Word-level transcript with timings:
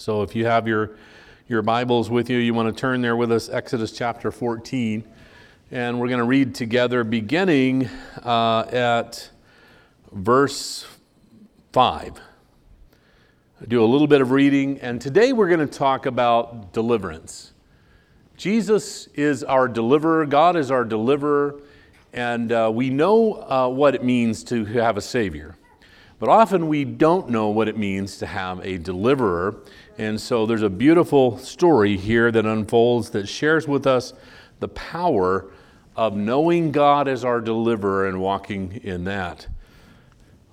So 0.00 0.22
if 0.22 0.34
you 0.34 0.46
have 0.46 0.66
your, 0.66 0.92
your 1.46 1.60
Bibles 1.60 2.08
with 2.08 2.30
you, 2.30 2.38
you 2.38 2.54
want 2.54 2.74
to 2.74 2.80
turn 2.80 3.02
there 3.02 3.16
with 3.16 3.30
us, 3.30 3.50
Exodus 3.50 3.92
chapter 3.92 4.32
14. 4.32 5.04
And 5.70 6.00
we're 6.00 6.08
going 6.08 6.20
to 6.20 6.24
read 6.24 6.54
together 6.54 7.04
beginning 7.04 7.86
uh, 8.24 8.60
at 8.72 9.28
verse 10.10 10.86
5. 11.74 12.18
Do 13.68 13.84
a 13.84 13.86
little 13.86 14.06
bit 14.06 14.22
of 14.22 14.30
reading, 14.30 14.80
and 14.80 15.02
today 15.02 15.34
we're 15.34 15.48
going 15.48 15.60
to 15.60 15.66
talk 15.66 16.06
about 16.06 16.72
deliverance. 16.72 17.52
Jesus 18.38 19.06
is 19.08 19.44
our 19.44 19.68
deliverer, 19.68 20.24
God 20.24 20.56
is 20.56 20.70
our 20.70 20.86
deliverer, 20.86 21.60
and 22.14 22.50
uh, 22.50 22.70
we 22.72 22.88
know 22.88 23.34
uh, 23.34 23.68
what 23.68 23.94
it 23.94 24.02
means 24.02 24.44
to 24.44 24.64
have 24.64 24.96
a 24.96 25.02
Savior. 25.02 25.56
But 26.20 26.28
often 26.28 26.68
we 26.68 26.84
don't 26.84 27.30
know 27.30 27.48
what 27.48 27.66
it 27.66 27.78
means 27.78 28.18
to 28.18 28.26
have 28.26 28.64
a 28.64 28.76
deliverer. 28.76 29.56
And 29.96 30.20
so 30.20 30.44
there's 30.44 30.62
a 30.62 30.68
beautiful 30.68 31.38
story 31.38 31.96
here 31.96 32.30
that 32.30 32.44
unfolds 32.44 33.10
that 33.10 33.26
shares 33.26 33.66
with 33.66 33.86
us 33.86 34.12
the 34.60 34.68
power 34.68 35.50
of 35.96 36.14
knowing 36.14 36.72
God 36.72 37.08
as 37.08 37.24
our 37.24 37.40
deliverer 37.40 38.06
and 38.06 38.20
walking 38.20 38.80
in 38.84 39.04
that. 39.04 39.46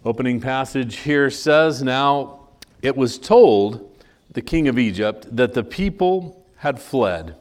Opening 0.06 0.40
passage 0.40 1.00
here 1.00 1.30
says 1.30 1.84
Now 1.84 2.48
it 2.82 2.96
was 2.96 3.20
told 3.20 3.92
the 4.32 4.42
king 4.42 4.70
of 4.70 4.80
Egypt 4.80 5.28
that 5.36 5.54
the 5.54 5.64
people 5.64 6.46
had 6.56 6.80
fled. 6.80 7.36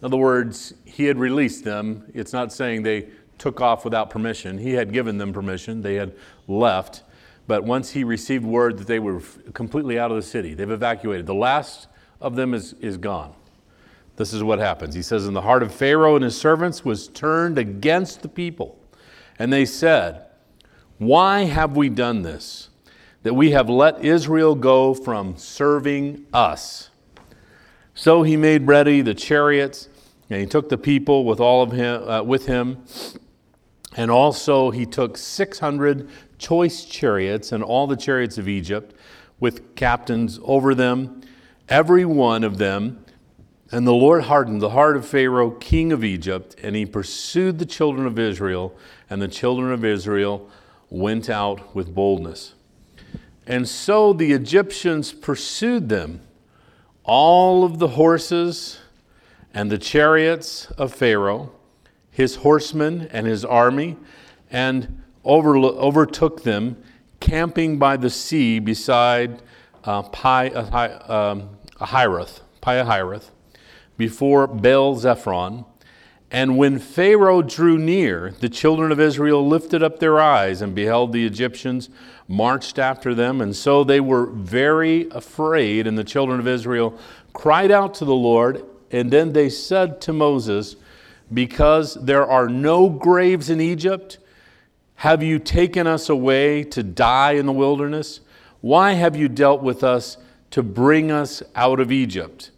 In 0.00 0.06
other 0.06 0.16
words, 0.16 0.74
he 0.84 1.04
had 1.04 1.18
released 1.18 1.62
them. 1.62 2.10
It's 2.14 2.32
not 2.32 2.52
saying 2.52 2.82
they 2.82 3.10
took 3.38 3.60
off 3.60 3.84
without 3.84 4.10
permission, 4.10 4.58
he 4.58 4.72
had 4.72 4.92
given 4.92 5.18
them 5.18 5.32
permission, 5.32 5.82
they 5.82 5.94
had 5.94 6.14
left. 6.48 7.03
But 7.46 7.64
once 7.64 7.90
he 7.90 8.04
received 8.04 8.44
word 8.44 8.78
that 8.78 8.86
they 8.86 8.98
were 8.98 9.20
completely 9.52 9.98
out 9.98 10.10
of 10.10 10.16
the 10.16 10.22
city, 10.22 10.54
they've 10.54 10.70
evacuated. 10.70 11.26
The 11.26 11.34
last 11.34 11.88
of 12.20 12.36
them 12.36 12.54
is, 12.54 12.72
is 12.74 12.96
gone. 12.96 13.34
This 14.16 14.32
is 14.32 14.42
what 14.42 14.58
happens. 14.58 14.94
He 14.94 15.02
says, 15.02 15.26
And 15.26 15.34
the 15.34 15.42
heart 15.42 15.62
of 15.62 15.74
Pharaoh 15.74 16.14
and 16.14 16.24
his 16.24 16.38
servants 16.38 16.84
was 16.84 17.08
turned 17.08 17.58
against 17.58 18.22
the 18.22 18.28
people. 18.28 18.78
And 19.38 19.52
they 19.52 19.64
said, 19.64 20.26
Why 20.98 21.44
have 21.44 21.76
we 21.76 21.88
done 21.88 22.22
this? 22.22 22.70
That 23.24 23.34
we 23.34 23.50
have 23.50 23.68
let 23.68 24.04
Israel 24.04 24.54
go 24.54 24.94
from 24.94 25.36
serving 25.36 26.26
us. 26.32 26.90
So 27.94 28.22
he 28.22 28.36
made 28.36 28.66
ready 28.66 29.02
the 29.02 29.14
chariots, 29.14 29.88
and 30.28 30.40
he 30.40 30.46
took 30.46 30.68
the 30.68 30.78
people 30.78 31.24
with 31.24 31.40
all 31.40 31.62
of 31.62 31.72
him 31.72 32.08
uh, 32.08 32.22
with 32.22 32.46
him, 32.46 32.84
and 33.96 34.10
also 34.10 34.70
he 34.70 34.84
took 34.84 35.16
600 35.16 36.08
choice 36.44 36.84
chariots 36.84 37.52
and 37.52 37.64
all 37.64 37.86
the 37.86 37.96
chariots 37.96 38.36
of 38.36 38.48
Egypt 38.48 38.94
with 39.40 39.74
captains 39.76 40.38
over 40.42 40.74
them, 40.74 41.22
every 41.68 42.04
one 42.04 42.44
of 42.44 42.58
them. 42.58 43.04
And 43.72 43.86
the 43.86 43.94
Lord 43.94 44.24
hardened 44.24 44.60
the 44.60 44.70
heart 44.70 44.96
of 44.96 45.06
Pharaoh, 45.06 45.50
king 45.50 45.90
of 45.90 46.04
Egypt, 46.04 46.54
and 46.62 46.76
he 46.76 46.84
pursued 46.84 47.58
the 47.58 47.66
children 47.66 48.06
of 48.06 48.18
Israel, 48.18 48.76
and 49.08 49.20
the 49.20 49.28
children 49.28 49.72
of 49.72 49.84
Israel 49.84 50.48
went 50.90 51.30
out 51.30 51.74
with 51.74 51.94
boldness. 51.94 52.54
And 53.46 53.68
so 53.68 54.12
the 54.12 54.32
Egyptians 54.32 55.12
pursued 55.12 55.88
them, 55.88 56.20
all 57.04 57.64
of 57.64 57.78
the 57.78 57.88
horses 57.88 58.80
and 59.52 59.70
the 59.70 59.78
chariots 59.78 60.70
of 60.72 60.92
Pharaoh, 60.92 61.52
his 62.10 62.36
horsemen 62.36 63.08
and 63.12 63.26
his 63.26 63.44
army, 63.44 63.96
and 64.50 65.03
overtook 65.24 66.42
them, 66.42 66.76
camping 67.20 67.78
by 67.78 67.96
the 67.96 68.10
sea 68.10 68.58
beside 68.58 69.42
uh, 69.84 70.02
Pi, 70.02 70.48
uh, 70.48 71.32
um, 71.32 71.50
Ahirath, 71.80 72.40
Pihahiroth, 72.62 73.30
before 73.96 74.46
Baal 74.46 74.96
Zephon. 74.96 75.64
And 76.30 76.58
when 76.58 76.80
Pharaoh 76.80 77.42
drew 77.42 77.78
near, 77.78 78.34
the 78.40 78.48
children 78.48 78.90
of 78.90 78.98
Israel 78.98 79.46
lifted 79.46 79.82
up 79.82 80.00
their 80.00 80.20
eyes 80.20 80.62
and 80.62 80.74
beheld 80.74 81.12
the 81.12 81.24
Egyptians 81.24 81.90
marched 82.26 82.78
after 82.78 83.14
them. 83.14 83.40
And 83.40 83.54
so 83.54 83.84
they 83.84 84.00
were 84.00 84.26
very 84.26 85.08
afraid, 85.10 85.86
and 85.86 85.96
the 85.96 86.04
children 86.04 86.40
of 86.40 86.48
Israel 86.48 86.98
cried 87.34 87.70
out 87.70 87.94
to 87.94 88.04
the 88.04 88.14
Lord. 88.14 88.64
And 88.90 89.10
then 89.10 89.32
they 89.32 89.48
said 89.48 90.00
to 90.02 90.12
Moses, 90.12 90.76
Because 91.32 91.94
there 91.94 92.26
are 92.26 92.48
no 92.48 92.88
graves 92.88 93.48
in 93.48 93.60
Egypt, 93.60 94.18
have 94.96 95.22
you 95.22 95.38
taken 95.38 95.86
us 95.86 96.08
away 96.08 96.64
to 96.64 96.82
die 96.82 97.32
in 97.32 97.46
the 97.46 97.52
wilderness? 97.52 98.20
Why 98.60 98.92
have 98.92 99.16
you 99.16 99.28
dealt 99.28 99.62
with 99.62 99.84
us 99.84 100.16
to 100.50 100.62
bring 100.62 101.10
us 101.10 101.42
out 101.54 101.80
of 101.80 101.92
Egypt? 101.92 102.50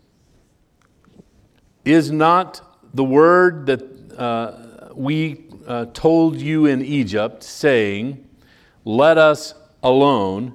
Is 1.85 2.11
not 2.11 2.61
the 2.95 3.05
word 3.05 3.67
that 3.67 3.83
uh, 4.19 4.93
we 4.95 5.47
uh, 5.67 5.87
told 5.93 6.37
you 6.37 6.67
in 6.67 6.85
Egypt, 6.85 7.43
saying, 7.43 8.25
Let 8.85 9.19
us 9.19 9.55
alone, 9.83 10.55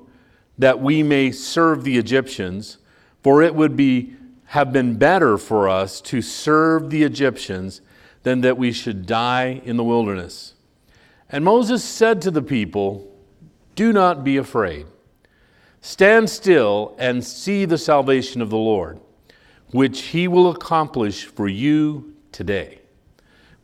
that 0.58 0.80
we 0.80 1.04
may 1.04 1.32
serve 1.32 1.84
the 1.84 1.98
Egyptians, 1.98 2.78
for 3.22 3.42
it 3.42 3.56
would 3.56 3.76
be, 3.76 4.16
have 4.46 4.72
been 4.74 4.98
better 4.98 5.38
for 5.38 5.70
us 5.70 6.02
to 6.02 6.22
serve 6.22 6.90
the 6.90 7.04
Egyptians 7.04 7.82
than 8.24 8.42
that 8.42 8.58
we 8.58 8.72
should 8.72 9.06
die 9.06 9.62
in 9.64 9.78
the 9.78 9.84
wilderness? 9.84 10.54
And 11.32 11.46
Moses 11.46 11.84
said 11.84 12.22
to 12.24 12.32
the 12.32 12.42
people, 12.42 13.10
Do 13.76 13.94
not 13.94 14.24
be 14.24 14.36
afraid. 14.36 14.86
Stand 15.80 16.30
still 16.30 16.94
and 17.00 17.24
see 17.24 17.64
the 17.66 17.78
salvation 17.78 18.42
of 18.42 18.50
the 18.50 18.58
Lord, 18.58 19.00
which 19.72 20.02
he 20.02 20.28
will 20.28 20.52
accomplish 20.52 21.26
for 21.26 21.48
you 21.48 22.14
today. 22.34 22.82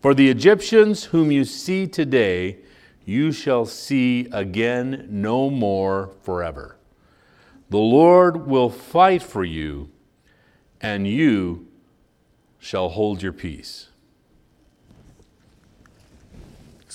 For 0.01 0.13
the 0.13 0.29
Egyptians 0.29 1.05
whom 1.05 1.31
you 1.31 1.43
see 1.43 1.85
today, 1.87 2.59
you 3.05 3.31
shall 3.31 3.65
see 3.65 4.27
again 4.31 5.07
no 5.09 5.49
more 5.49 6.13
forever. 6.21 6.77
The 7.69 7.77
Lord 7.77 8.47
will 8.47 8.69
fight 8.69 9.21
for 9.21 9.43
you, 9.43 9.89
and 10.79 11.05
you 11.05 11.67
shall 12.59 12.89
hold 12.89 13.21
your 13.21 13.33
peace. 13.33 13.89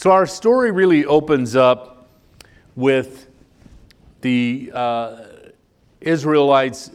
So 0.02 0.10
our 0.10 0.26
story 0.26 0.72
really 0.72 1.04
opens 1.04 1.54
up 1.54 2.08
with 2.74 3.28
the 4.20 4.72
uh, 4.74 5.26
Israelites 6.00 6.90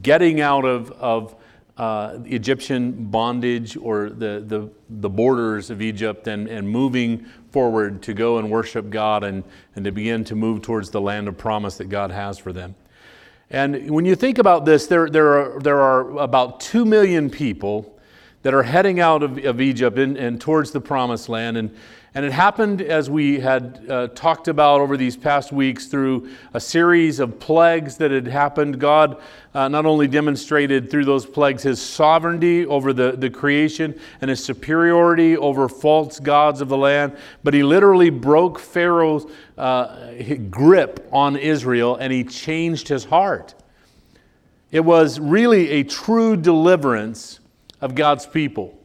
getting 0.00 0.40
out 0.40 0.64
of, 0.64 0.92
of 0.92 1.34
uh, 1.76 2.18
Egyptian 2.24 3.06
bondage 3.06 3.76
or 3.76 4.10
the, 4.10 4.44
the, 4.46 4.70
the, 4.88 5.10
borders 5.10 5.70
of 5.70 5.82
Egypt 5.82 6.28
and, 6.28 6.46
and 6.46 6.70
moving 6.70 7.26
forward 7.50 8.00
to 8.02 8.14
go 8.14 8.38
and 8.38 8.48
worship 8.48 8.90
God 8.90 9.24
and, 9.24 9.42
and 9.74 9.84
to 9.84 9.90
begin 9.90 10.22
to 10.22 10.36
move 10.36 10.62
towards 10.62 10.88
the 10.90 11.00
land 11.00 11.26
of 11.26 11.36
promise 11.36 11.78
that 11.78 11.86
God 11.86 12.12
has 12.12 12.38
for 12.38 12.52
them. 12.52 12.76
And 13.50 13.90
when 13.90 14.04
you 14.04 14.14
think 14.14 14.38
about 14.38 14.64
this, 14.66 14.86
there, 14.86 15.10
there, 15.10 15.32
are, 15.36 15.58
there 15.58 15.80
are 15.80 16.16
about 16.16 16.60
2 16.60 16.84
million 16.84 17.28
people 17.28 17.98
that 18.42 18.54
are 18.54 18.62
heading 18.62 19.00
out 19.00 19.24
of, 19.24 19.44
of 19.44 19.60
Egypt 19.60 19.98
and, 19.98 20.16
and 20.16 20.40
towards 20.40 20.70
the 20.70 20.80
promised 20.80 21.28
land. 21.28 21.56
And, 21.56 21.74
and 22.14 22.26
it 22.26 22.32
happened 22.32 22.82
as 22.82 23.08
we 23.08 23.40
had 23.40 23.86
uh, 23.88 24.08
talked 24.08 24.46
about 24.46 24.82
over 24.82 24.98
these 24.98 25.16
past 25.16 25.50
weeks 25.50 25.86
through 25.86 26.28
a 26.52 26.60
series 26.60 27.18
of 27.20 27.40
plagues 27.40 27.96
that 27.96 28.10
had 28.10 28.26
happened. 28.26 28.78
God 28.78 29.18
uh, 29.54 29.68
not 29.68 29.86
only 29.86 30.06
demonstrated 30.08 30.90
through 30.90 31.06
those 31.06 31.24
plagues 31.24 31.62
his 31.62 31.80
sovereignty 31.80 32.66
over 32.66 32.92
the, 32.92 33.12
the 33.12 33.30
creation 33.30 33.98
and 34.20 34.28
his 34.28 34.44
superiority 34.44 35.38
over 35.38 35.70
false 35.70 36.20
gods 36.20 36.60
of 36.60 36.68
the 36.68 36.76
land, 36.76 37.16
but 37.44 37.54
he 37.54 37.62
literally 37.62 38.10
broke 38.10 38.58
Pharaoh's 38.58 39.24
uh, 39.56 40.12
grip 40.50 41.08
on 41.12 41.36
Israel 41.36 41.96
and 41.96 42.12
he 42.12 42.24
changed 42.24 42.88
his 42.88 43.06
heart. 43.06 43.54
It 44.70 44.84
was 44.84 45.18
really 45.18 45.70
a 45.70 45.82
true 45.82 46.36
deliverance 46.36 47.40
of 47.80 47.94
God's 47.94 48.26
people. 48.26 48.78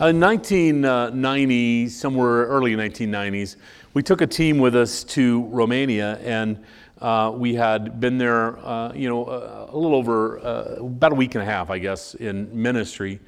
In 0.00 0.18
1990, 0.18 1.88
somewhere 1.88 2.46
early 2.46 2.74
1990s, 2.74 3.54
we 3.92 4.02
took 4.02 4.22
a 4.22 4.26
team 4.26 4.58
with 4.58 4.74
us 4.74 5.04
to 5.04 5.44
Romania, 5.44 6.18
and 6.24 6.64
uh, 7.00 7.30
we 7.32 7.54
had 7.54 8.00
been 8.00 8.18
there, 8.18 8.58
uh, 8.66 8.92
you 8.92 9.08
know, 9.08 9.24
a, 9.24 9.72
a 9.72 9.76
little 9.78 9.94
over 9.94 10.40
uh, 10.40 10.84
about 10.84 11.12
a 11.12 11.14
week 11.14 11.36
and 11.36 11.42
a 11.42 11.44
half, 11.44 11.70
I 11.70 11.78
guess, 11.78 12.16
in 12.16 12.50
ministry, 12.60 13.20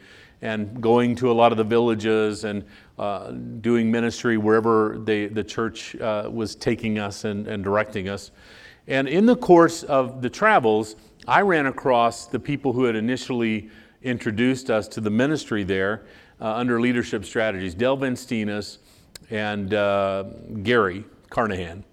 and 0.42 0.82
going 0.82 1.14
to 1.14 1.30
a 1.30 1.32
lot 1.32 1.52
of 1.52 1.58
the 1.58 1.62
villages 1.62 2.42
and 2.42 2.64
uh, 2.98 3.30
doing 3.30 3.88
ministry 3.88 4.36
wherever 4.36 4.98
they, 4.98 5.26
the 5.26 5.44
church 5.44 5.94
uh, 5.94 6.28
was 6.28 6.56
taking 6.56 6.98
us 6.98 7.22
and, 7.22 7.46
and 7.46 7.62
directing 7.62 8.08
us. 8.08 8.32
And 8.88 9.06
in 9.06 9.24
the 9.24 9.36
course 9.36 9.84
of 9.84 10.20
the 10.20 10.28
travels, 10.28 10.96
I 11.28 11.42
ran 11.42 11.66
across 11.66 12.26
the 12.26 12.40
people 12.40 12.72
who 12.72 12.82
had 12.82 12.96
initially 12.96 13.70
introduced 14.02 14.69
us 14.69 14.88
to 14.88 15.00
the 15.00 15.10
ministry 15.10 15.62
there 15.62 16.06
uh, 16.40 16.54
under 16.54 16.80
leadership 16.80 17.24
strategies, 17.24 17.74
Del 17.74 17.96
Venstinas 17.96 18.78
and 19.30 19.74
uh, 19.74 20.24
Gary 20.62 21.04
Carnahan. 21.30 21.84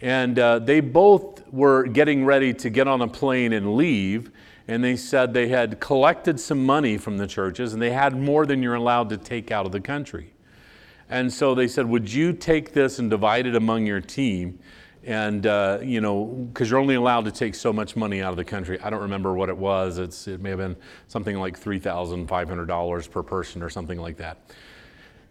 And 0.00 0.38
uh, 0.38 0.58
they 0.58 0.80
both 0.80 1.46
were 1.52 1.84
getting 1.84 2.24
ready 2.24 2.52
to 2.54 2.70
get 2.70 2.86
on 2.86 3.00
a 3.02 3.08
plane 3.08 3.52
and 3.52 3.76
leave. 3.76 4.30
And 4.68 4.82
they 4.82 4.96
said 4.96 5.32
they 5.32 5.48
had 5.48 5.80
collected 5.80 6.40
some 6.40 6.64
money 6.64 6.98
from 6.98 7.18
the 7.18 7.26
churches 7.26 7.72
and 7.72 7.80
they 7.80 7.92
had 7.92 8.16
more 8.16 8.46
than 8.46 8.62
you're 8.62 8.74
allowed 8.74 9.08
to 9.10 9.16
take 9.16 9.50
out 9.50 9.64
of 9.64 9.72
the 9.72 9.80
country. 9.80 10.32
And 11.08 11.32
so 11.32 11.54
they 11.54 11.68
said, 11.68 11.86
Would 11.86 12.12
you 12.12 12.32
take 12.32 12.72
this 12.72 12.98
and 12.98 13.08
divide 13.08 13.46
it 13.46 13.54
among 13.54 13.86
your 13.86 14.00
team? 14.00 14.58
And, 15.06 15.46
uh, 15.46 15.78
you 15.82 16.00
know, 16.00 16.24
because 16.24 16.68
you're 16.68 16.80
only 16.80 16.96
allowed 16.96 17.26
to 17.26 17.30
take 17.30 17.54
so 17.54 17.72
much 17.72 17.94
money 17.94 18.22
out 18.22 18.32
of 18.32 18.36
the 18.36 18.44
country. 18.44 18.80
I 18.80 18.90
don't 18.90 19.02
remember 19.02 19.34
what 19.34 19.48
it 19.48 19.56
was. 19.56 19.98
It's, 19.98 20.26
it 20.26 20.40
may 20.40 20.50
have 20.50 20.58
been 20.58 20.74
something 21.06 21.38
like 21.38 21.58
$3,500 21.58 23.10
per 23.12 23.22
person 23.22 23.62
or 23.62 23.70
something 23.70 24.00
like 24.00 24.16
that. 24.16 24.38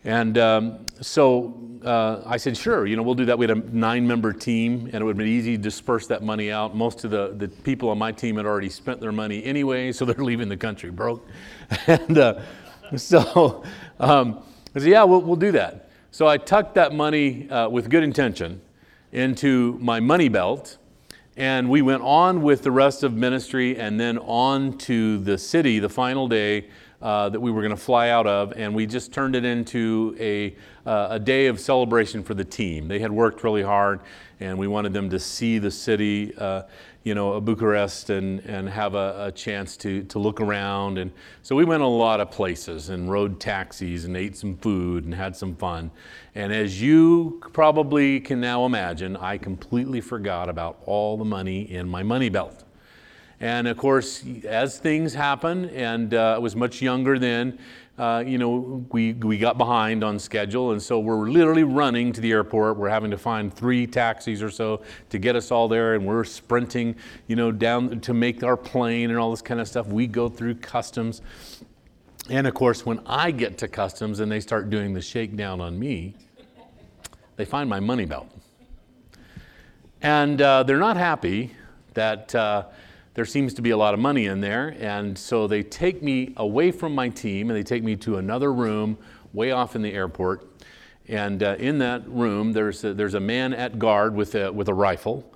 And 0.06 0.38
um, 0.38 0.86
so 1.02 1.60
uh, 1.84 2.22
I 2.26 2.38
said, 2.38 2.56
sure, 2.56 2.86
you 2.86 2.96
know, 2.96 3.04
we'll 3.04 3.16
do 3.16 3.26
that. 3.26 3.38
We 3.38 3.48
had 3.48 3.58
a 3.58 3.76
nine 3.76 4.08
member 4.08 4.32
team, 4.32 4.86
and 4.86 4.96
it 4.96 5.04
would 5.04 5.12
have 5.12 5.18
been 5.18 5.28
easy 5.28 5.58
to 5.58 5.62
disperse 5.64 6.08
that 6.08 6.24
money 6.24 6.52
out. 6.52 6.74
Most 6.74 7.04
of 7.04 7.12
the, 7.12 7.34
the 7.36 7.50
people 7.50 7.90
on 7.90 7.98
my 7.98 8.14
team 8.14 8.38
had 8.38 8.46
already 8.46 8.70
spent 8.70 9.02
their 9.02 9.12
money 9.12 9.44
anyway, 9.44 9.92
so 9.92 10.06
they're 10.06 10.24
leaving 10.24 10.48
the 10.48 10.56
country 10.56 10.90
broke. 10.90 11.28
and 11.88 12.18
uh, 12.18 12.40
so 12.96 13.64
um, 14.00 14.42
I 14.74 14.80
said, 14.80 14.90
yeah, 14.90 15.04
we'll, 15.04 15.22
we'll 15.22 15.36
do 15.36 15.52
that. 15.52 15.90
So 16.12 16.28
I 16.28 16.38
tucked 16.38 16.76
that 16.76 16.94
money 16.94 17.50
uh, 17.50 17.68
with 17.68 17.90
good 17.90 18.04
intention 18.04 18.62
into 19.12 19.78
my 19.82 20.00
money 20.00 20.30
belt. 20.30 20.78
And 21.38 21.70
we 21.70 21.82
went 21.82 22.02
on 22.02 22.42
with 22.42 22.64
the 22.64 22.72
rest 22.72 23.04
of 23.04 23.14
ministry 23.14 23.78
and 23.78 24.00
then 24.00 24.18
on 24.20 24.78
to 24.80 25.18
the 25.18 25.38
city 25.38 25.80
the 25.80 25.90
final 25.90 26.28
day 26.28 26.70
uh, 27.02 27.30
that 27.30 27.40
we 27.40 27.52
were 27.52 27.62
going 27.62 27.76
to 27.76 27.82
fly 27.82 28.10
out 28.10 28.28
of, 28.28 28.54
and 28.56 28.74
we 28.74 28.86
just 28.86 29.14
turned 29.14 29.36
it 29.36 29.46
into 29.46 30.16
a, 30.20 30.56
uh, 30.86 31.08
a 31.12 31.20
day 31.20 31.48
of 31.48 31.60
celebration 31.60 32.24
for 32.24 32.34
the 32.34 32.44
team. 32.44 32.88
They 32.88 33.00
had 33.00 33.12
worked 33.12 33.44
really 33.44 33.64
hard, 33.64 34.00
and 34.40 34.58
we 34.58 34.68
wanted 34.68 34.94
them 34.94 35.10
to 35.10 35.20
see 35.20 35.60
the 35.60 35.72
city, 35.72 36.34
uh, 36.38 36.64
you 37.04 37.16
know, 37.16 37.40
Bucharest, 37.40 38.10
and, 38.10 38.40
and 38.42 38.68
have 38.68 38.96
a, 38.96 39.28
a, 39.28 39.32
chance 39.32 39.78
to, 39.78 40.04
to 40.04 40.20
look 40.20 40.42
around. 40.42 40.98
And 40.98 41.12
so 41.44 41.56
we 41.56 41.64
went 41.66 41.84
a 41.84 41.88
lot 41.88 42.20
of 42.20 42.32
places 42.32 42.90
and 42.90 43.10
rode 43.10 43.40
taxis 43.40 44.06
and 44.06 44.18
ate 44.18 44.36
some 44.36 44.58
food 44.58 45.06
and 45.06 45.14
had 45.14 45.36
some 45.36 45.56
fun. 45.56 45.92
And 46.34 46.52
as 46.52 46.82
you 46.82 47.42
probably 47.54 48.20
can 48.20 48.42
now 48.42 48.66
imagine, 48.66 49.16
I 49.18 49.38
completely 49.38 50.02
forgot 50.02 50.50
about 50.50 50.82
all 50.86 51.18
the 51.18 51.26
money 51.26 51.72
in 51.72 51.88
my 51.88 52.04
money 52.04 52.30
belt. 52.30 52.65
And 53.46 53.68
of 53.68 53.78
course, 53.78 54.24
as 54.44 54.80
things 54.80 55.14
happen, 55.14 55.70
and 55.70 56.16
uh, 56.16 56.34
I 56.34 56.38
was 56.40 56.56
much 56.56 56.82
younger 56.82 57.20
then, 57.20 57.60
uh, 57.96 58.24
you 58.26 58.40
know, 58.40 58.84
we, 58.92 59.14
we 59.14 59.38
got 59.38 59.56
behind 59.60 60.04
on 60.04 60.18
schedule, 60.18 60.72
and 60.72 60.82
so 60.82 60.98
we're 61.00 61.30
literally 61.30 61.64
running 61.64 62.12
to 62.14 62.22
the 62.22 62.32
airport. 62.32 62.76
We're 62.78 62.90
having 62.90 63.12
to 63.12 63.20
find 63.20 63.54
three 63.54 63.86
taxis 63.86 64.42
or 64.42 64.50
so 64.50 64.82
to 65.12 65.20
get 65.20 65.36
us 65.36 65.52
all 65.52 65.68
there, 65.68 65.94
and 65.94 66.08
we're 66.08 66.24
sprinting, 66.24 66.96
you 67.28 67.36
know, 67.36 67.52
down 67.52 68.00
to 68.00 68.16
make 68.16 68.42
our 68.42 68.58
plane 68.58 69.12
and 69.12 69.20
all 69.20 69.30
this 69.30 69.44
kind 69.44 69.62
of 69.62 69.68
stuff. 69.68 69.86
We 69.86 70.08
go 70.08 70.28
through 70.28 70.56
customs. 70.56 71.22
And 72.32 72.48
of 72.48 72.56
course, 72.56 72.84
when 72.84 73.00
I 73.06 73.30
get 73.30 73.60
to 73.60 73.68
customs 73.68 74.22
and 74.22 74.32
they 74.32 74.40
start 74.40 74.72
doing 74.72 74.92
the 74.96 75.02
shakedown 75.04 75.62
on 75.62 75.78
me, 75.78 76.16
they 77.36 77.46
find 77.46 77.70
my 77.70 77.80
money 77.80 78.06
belt. 78.06 78.28
And 80.02 80.42
uh, 80.42 80.64
they're 80.64 80.80
not 80.80 80.98
happy 80.98 81.52
that 81.94 82.34
uh, 82.34 82.66
there 83.16 83.26
seems 83.26 83.54
to 83.56 83.62
be 83.62 83.72
a 83.72 83.78
lot 83.78 83.94
of 83.94 84.00
money 84.00 84.28
in 84.28 84.42
there. 84.42 84.76
And 84.80 85.18
so 85.18 85.48
they 85.48 85.64
take 85.64 86.04
me 86.04 86.34
away 86.38 86.72
from 86.72 86.94
my 86.94 87.10
team 87.10 87.50
and 87.50 87.58
they 87.58 87.64
take 87.64 87.84
me 87.84 87.96
to 87.98 88.18
another 88.18 88.54
room 88.54 88.98
way 89.34 89.52
off 89.52 89.76
in 89.76 89.82
the 89.82 89.94
airport. 89.94 90.48
And 91.08 91.42
uh, 91.42 91.56
in 91.58 91.80
that 91.80 92.08
room, 92.08 92.52
there's 92.52 92.84
a, 92.84 92.94
there's 92.94 93.14
a 93.14 93.20
man 93.20 93.54
at 93.54 93.80
guard 93.80 94.16
with 94.16 94.36
a, 94.36 94.52
with 94.52 94.70
a 94.70 94.74
rifle. 94.74 95.32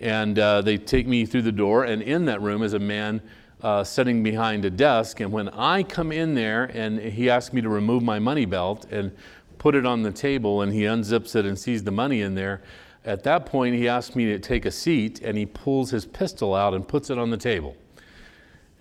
And 0.00 0.38
uh, 0.38 0.62
they 0.62 0.78
take 0.78 1.06
me 1.06 1.24
through 1.26 1.42
the 1.42 1.52
door, 1.52 1.84
and 1.84 2.02
in 2.02 2.24
that 2.24 2.42
room 2.42 2.64
is 2.64 2.72
a 2.72 2.78
man 2.78 3.22
uh, 3.62 3.84
sitting 3.84 4.22
behind 4.22 4.64
a 4.64 4.70
desk. 4.70 5.20
And 5.20 5.30
when 5.30 5.48
I 5.50 5.84
come 5.84 6.10
in 6.10 6.34
there, 6.34 6.64
and 6.64 6.98
he 6.98 7.30
asks 7.30 7.54
me 7.54 7.60
to 7.60 7.68
remove 7.68 8.02
my 8.02 8.18
money 8.18 8.44
belt 8.44 8.86
and 8.90 9.12
put 9.58 9.76
it 9.76 9.86
on 9.86 10.02
the 10.02 10.10
table, 10.10 10.62
and 10.62 10.72
he 10.72 10.82
unzips 10.82 11.36
it 11.36 11.46
and 11.46 11.56
sees 11.56 11.84
the 11.84 11.92
money 11.92 12.20
in 12.22 12.34
there, 12.34 12.62
at 13.04 13.24
that 13.24 13.46
point, 13.46 13.74
he 13.74 13.88
asked 13.88 14.14
me 14.14 14.26
to 14.26 14.38
take 14.38 14.64
a 14.64 14.70
seat, 14.70 15.20
and 15.22 15.36
he 15.36 15.46
pulls 15.46 15.90
his 15.90 16.06
pistol 16.06 16.54
out 16.54 16.72
and 16.72 16.86
puts 16.86 17.10
it 17.10 17.18
on 17.18 17.30
the 17.30 17.36
table. 17.36 17.76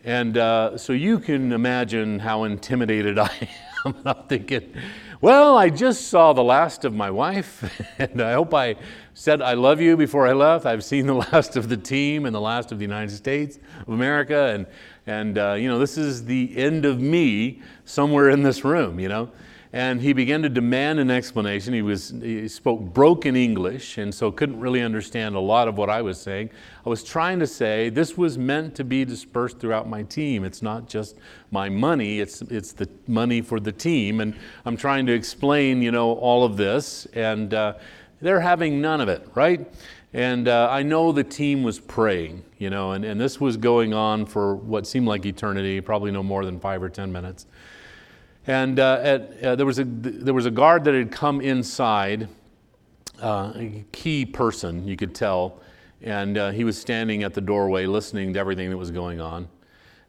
And 0.04 0.38
uh, 0.38 0.78
so 0.78 0.94
you 0.94 1.20
can 1.20 1.52
imagine 1.52 2.20
how 2.20 2.44
intimidated 2.44 3.18
I 3.20 3.50
am. 3.86 3.96
I'm 4.06 4.28
thinking, 4.28 4.74
well, 5.22 5.58
I 5.58 5.70
just 5.70 6.08
saw 6.08 6.34
the 6.34 6.44
last 6.44 6.86
of 6.86 6.94
my 6.94 7.10
wife, 7.10 7.64
and 8.00 8.22
I 8.22 8.34
hope 8.34 8.54
I 8.54 8.76
said 9.14 9.42
I 9.42 9.54
love 9.54 9.82
you 9.82 9.98
before 9.98 10.28
I 10.28 10.34
left. 10.34 10.66
I've 10.66 10.84
seen 10.84 11.08
the 11.08 11.14
last 11.32 11.58
of 11.58 11.70
the 11.70 11.78
team 11.78 12.26
and 12.26 12.34
the 12.34 12.42
last 12.42 12.72
of 12.72 12.78
the 12.78 12.86
United 12.86 13.16
States 13.16 13.58
of 13.88 13.90
America, 13.90 14.54
and 14.54 14.68
and 15.08 15.38
uh, 15.38 15.54
you 15.54 15.68
know 15.68 15.80
this 15.80 15.98
is 15.98 16.26
the 16.26 16.56
end 16.56 16.86
of 16.86 17.00
me 17.00 17.62
somewhere 17.86 18.30
in 18.30 18.44
this 18.44 18.64
room, 18.64 19.00
you 19.00 19.10
know 19.10 19.32
and 19.74 20.02
he 20.02 20.12
began 20.12 20.42
to 20.42 20.50
demand 20.50 21.00
an 21.00 21.10
explanation. 21.10 21.74
He, 21.74 21.82
was, 21.82 22.14
he 22.22 22.48
spoke 22.50 22.82
broken 22.82 23.38
English 23.38 23.98
and 23.98 24.14
so 24.14 24.30
couldn't 24.30 24.60
really 24.60 24.82
understand 24.82 25.36
a 25.36 25.40
lot 25.40 25.70
of 25.70 25.78
what 25.78 25.90
I 25.90 26.02
was 26.02 26.20
saying. 26.20 26.50
I 26.86 26.90
was 26.90 27.04
trying 27.04 27.40
to 27.40 27.48
say 27.48 27.88
this 27.90 28.18
was 28.18 28.38
meant 28.38 28.76
to 28.76 28.84
be 28.84 29.06
dispersed 29.06 29.60
throughout 29.60 29.88
my 29.88 30.04
team. 30.04 30.44
It's 30.44 30.62
not 30.62 30.90
just 30.90 31.16
my 31.52 31.70
money, 31.70 32.20
it's, 32.20 32.42
it's 32.44 32.74
the 32.74 32.90
money 33.08 33.42
for 33.42 33.62
the 33.62 33.72
team. 33.72 34.20
And 34.20 34.36
I'm 34.66 34.76
trying 34.76 35.06
to 35.06 35.14
explain, 35.14 35.82
you 35.82 35.92
know, 35.92 36.14
all 36.14 36.44
of 36.44 36.58
this, 36.58 37.06
and 37.14 37.54
uh, 37.54 37.76
they're 38.20 38.42
having 38.42 38.82
none 38.82 39.00
of 39.00 39.08
it, 39.08 39.26
right? 39.36 39.66
And 40.14 40.50
uh, 40.50 40.68
I 40.70 40.84
know 40.84 41.14
the 41.14 41.24
team 41.24 41.64
was 41.64 41.80
praying, 41.80 42.44
you 42.58 42.70
know, 42.70 42.92
and, 42.92 43.06
and 43.06 43.22
this 43.22 43.40
was 43.40 43.56
going 43.56 43.94
on 43.94 44.26
for 44.26 44.56
what 44.56 44.86
seemed 44.86 45.08
like 45.08 45.26
eternity, 45.26 45.80
probably 45.80 46.12
no 46.12 46.22
more 46.22 46.44
than 46.44 46.60
five 46.60 46.84
or 46.84 46.90
10 46.90 47.14
minutes. 47.14 47.46
And 48.48 48.80
uh, 48.80 49.00
at, 49.04 49.44
uh, 49.44 49.56
there, 49.56 49.66
was 49.66 49.78
a, 49.78 49.84
there 49.86 50.34
was 50.34 50.46
a 50.46 50.52
guard 50.52 50.84
that 50.86 50.96
had 50.96 51.12
come 51.12 51.42
inside, 51.42 52.28
uh, 53.22 53.54
a 53.56 53.86
key 53.92 54.26
person, 54.26 54.88
you 54.88 54.98
could 54.98 55.14
tell, 55.14 55.62
and 56.02 56.38
uh, 56.38 56.50
he 56.50 56.64
was 56.64 56.80
standing 56.80 57.22
at 57.22 57.36
the 57.36 57.42
doorway 57.42 57.86
listening 57.86 58.34
to 58.34 58.40
everything 58.40 58.72
that 58.72 58.78
was 58.78 58.90
going 58.90 59.22
on. 59.22 59.48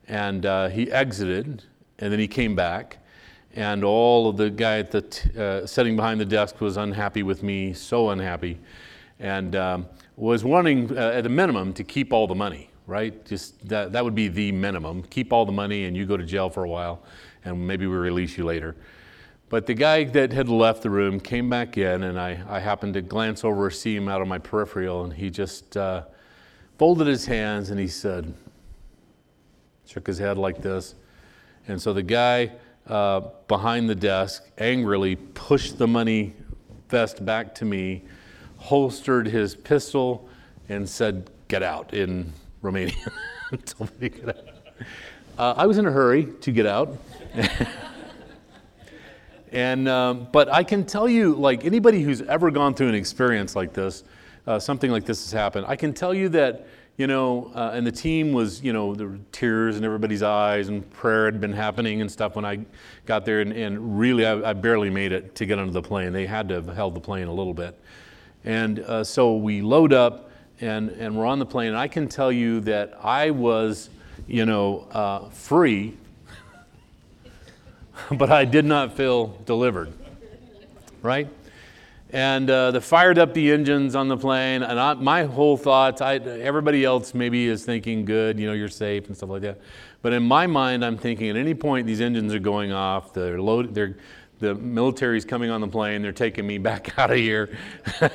And 0.09 0.47
uh, 0.47 0.69
he 0.69 0.91
exited, 0.91 1.63
and 1.99 2.13
then 2.13 2.19
he 2.19 2.27
came 2.27 2.57
back. 2.57 2.99
And 3.55 3.85
all 3.85 4.31
of 4.31 4.39
the 4.39 4.49
guy 4.49 4.79
at 4.79 4.91
the 4.91 5.03
t- 5.03 5.39
uh, 5.39 5.67
sitting 5.67 5.95
behind 5.95 6.19
the 6.19 6.25
desk 6.25 6.59
was 6.63 6.79
unhappy 6.79 7.23
with 7.23 7.43
me, 7.43 7.75
so 7.75 8.09
unhappy, 8.09 8.59
and 9.21 9.55
um, 9.55 9.87
was 10.17 10.43
wanting, 10.43 10.97
at 10.97 11.27
a 11.27 11.29
minimum, 11.29 11.75
to 11.75 11.85
keep 11.85 12.15
all 12.15 12.27
the 12.27 12.35
money, 12.35 12.71
right? 12.87 13.27
Just 13.27 13.69
that, 13.69 13.93
that 13.93 14.03
would 14.03 14.15
be 14.15 14.29
the 14.29 14.53
minimum. 14.53 15.03
Keep 15.03 15.35
all 15.35 15.45
the 15.45 15.53
money, 15.53 15.85
and 15.85 15.95
you 15.95 16.07
go 16.07 16.17
to 16.17 16.25
jail 16.25 16.49
for 16.49 16.65
a 16.65 16.69
while 16.69 17.03
and 17.45 17.67
maybe 17.67 17.87
we 17.87 17.97
release 17.97 18.37
you 18.37 18.45
later. 18.45 18.77
But 19.49 19.67
the 19.67 19.75
guy 19.75 20.05
that 20.05 20.33
had 20.33 20.49
left 20.49 20.83
the 20.83 20.91
room 20.91 21.21
came 21.21 21.51
back 21.51 21.77
in, 21.77 22.05
and 22.05 22.19
I, 22.19 22.43
I 22.49 22.59
happened 22.59 22.95
to 22.95 23.03
glance 23.03 23.45
over, 23.45 23.67
and 23.67 23.75
see 23.75 23.95
him 23.95 24.09
out 24.09 24.23
of 24.23 24.29
my 24.29 24.39
peripheral, 24.39 25.05
and 25.05 25.13
he 25.13 25.29
just 25.29 25.77
uh, 25.77 26.05
folded 26.79 27.07
his 27.07 27.27
hands 27.27 27.71
and 27.71 27.79
he 27.79 27.87
said, 27.87 28.33
shook 29.87 30.07
his 30.07 30.19
head 30.19 30.39
like 30.39 30.63
this. 30.63 30.95
And 31.69 31.81
so 31.81 31.93
the 31.93 32.03
guy 32.03 32.53
uh, 32.87 33.21
behind 33.47 33.89
the 33.89 33.95
desk 33.95 34.49
angrily 34.59 35.17
pushed 35.17 35.79
the 35.79 35.87
money 35.87 36.35
vest 36.89 37.25
back 37.25 37.55
to 37.57 37.65
me, 37.65 38.03
holstered 38.57 39.27
his 39.27 39.55
pistol, 39.55 40.29
and 40.69 40.89
said, 40.89 41.31
Get 41.49 41.63
out 41.63 41.93
in 41.93 42.33
Romanian. 42.63 43.13
Told 43.67 44.01
me 44.01 44.09
to 44.09 44.19
get 44.19 44.29
out. 44.31 44.49
Uh, 45.39 45.55
I 45.57 45.67
was 45.67 45.79
in 45.79 45.87
a 45.87 45.91
hurry 45.91 46.27
to 46.43 46.53
get 46.53 46.67
out. 46.67 46.99
and 49.53 49.89
um, 49.89 50.29
but 50.31 50.51
I 50.51 50.63
can 50.63 50.85
tell 50.85 51.09
you, 51.09 51.35
like 51.35 51.65
anybody 51.65 52.03
who's 52.03 52.21
ever 52.23 52.51
gone 52.51 52.75
through 52.75 52.89
an 52.89 52.95
experience 52.95 53.57
like 53.57 53.73
this, 53.73 54.05
uh, 54.47 54.59
something 54.59 54.91
like 54.91 55.07
this 55.07 55.25
has 55.25 55.33
happened. 55.33 55.67
I 55.69 55.77
can 55.77 55.95
tell 55.95 56.13
you 56.13 56.29
that 56.31 56.67
you 56.99 57.07
know, 57.07 57.51
uh, 57.55 57.71
and 57.73 57.87
the 57.87 57.93
team 57.93 58.33
was, 58.33 58.63
you 58.63 58.75
know, 58.75 58.95
there 58.95 59.09
were 59.09 59.19
tears 59.33 59.79
in 59.79 59.85
everybody's 59.85 60.23
eyes, 60.23 60.69
and 60.69 60.89
prayer 60.91 61.25
had 61.25 61.41
been 61.41 61.53
happening 61.53 62.03
and 62.03 62.13
stuff 62.13 62.37
when 62.37 62.45
I 62.45 62.61
got 63.07 63.25
there, 63.25 63.41
and, 63.41 63.53
and 63.53 63.99
really, 63.99 64.27
I, 64.27 64.51
I, 64.51 64.53
barely 64.53 64.91
made 64.91 65.13
it 65.13 65.35
to 65.37 65.47
get 65.47 65.59
onto 65.59 65.73
the 65.73 65.81
plane. 65.81 66.13
They 66.13 66.27
had 66.27 66.49
to 66.51 66.55
have 66.57 66.69
held 66.69 66.95
the 66.95 67.01
plane 67.01 67.29
a 67.29 67.33
little 67.33 67.55
bit, 67.55 67.79
and 68.45 68.81
uh, 68.81 69.05
so 69.05 69.37
we 69.37 69.63
load 69.63 69.95
up, 69.95 70.31
and 70.61 70.91
and 70.91 71.17
we're 71.17 71.25
on 71.25 71.39
the 71.39 71.47
plane, 71.47 71.69
and 71.69 71.79
I 71.79 71.89
can 71.89 72.09
tell 72.09 72.31
you 72.31 72.61
that 72.61 72.99
I 73.03 73.31
was, 73.31 73.89
you 74.27 74.47
know, 74.47 74.87
uh, 74.93 75.29
free 75.31 75.97
but 78.11 78.31
I 78.31 78.45
did 78.45 78.65
not 78.65 78.97
feel 78.97 79.29
delivered. 79.45 79.93
Right? 81.03 81.29
And 82.11 82.49
uh, 82.51 82.73
they 82.73 82.81
fired 82.81 83.19
up 83.19 83.33
the 83.33 83.51
engines 83.51 83.95
on 83.95 84.09
the 84.09 84.19
plane, 84.19 84.63
and 84.63 84.79
I, 84.79 84.95
my 84.95 85.25
whole 85.25 85.57
thoughts, 85.57 86.03
I, 86.03 86.17
everybody 86.17 86.85
else 86.85 87.15
maybe 87.15 87.47
is 87.47 87.65
thinking, 87.65 88.05
good, 88.05 88.39
you 88.39 88.47
know, 88.47 88.53
you're 88.53 88.69
safe 88.69 89.07
and 89.07 89.17
stuff 89.17 89.31
like 89.31 89.43
that. 89.43 89.61
But 90.03 90.13
in 90.13 90.23
my 90.23 90.47
mind, 90.47 90.85
I'm 90.85 90.99
thinking 90.99 91.31
at 91.31 91.37
any 91.37 91.55
point 91.55 91.87
these 91.87 92.03
engines 92.03 92.35
are 92.35 92.39
going 92.39 92.71
off, 92.71 93.15
they're 93.15 93.41
loaded, 93.41 93.75
they're, 93.75 93.97
the 94.43 94.57
military's 94.57 95.25
coming 95.25 95.51
on 95.51 95.61
the 95.61 95.69
plane. 95.69 96.03
They're 96.03 96.13
taking 96.13 96.47
me 96.47 96.59
back 96.59 96.99
out 96.99 97.11
of 97.11 97.17
here. 97.17 97.57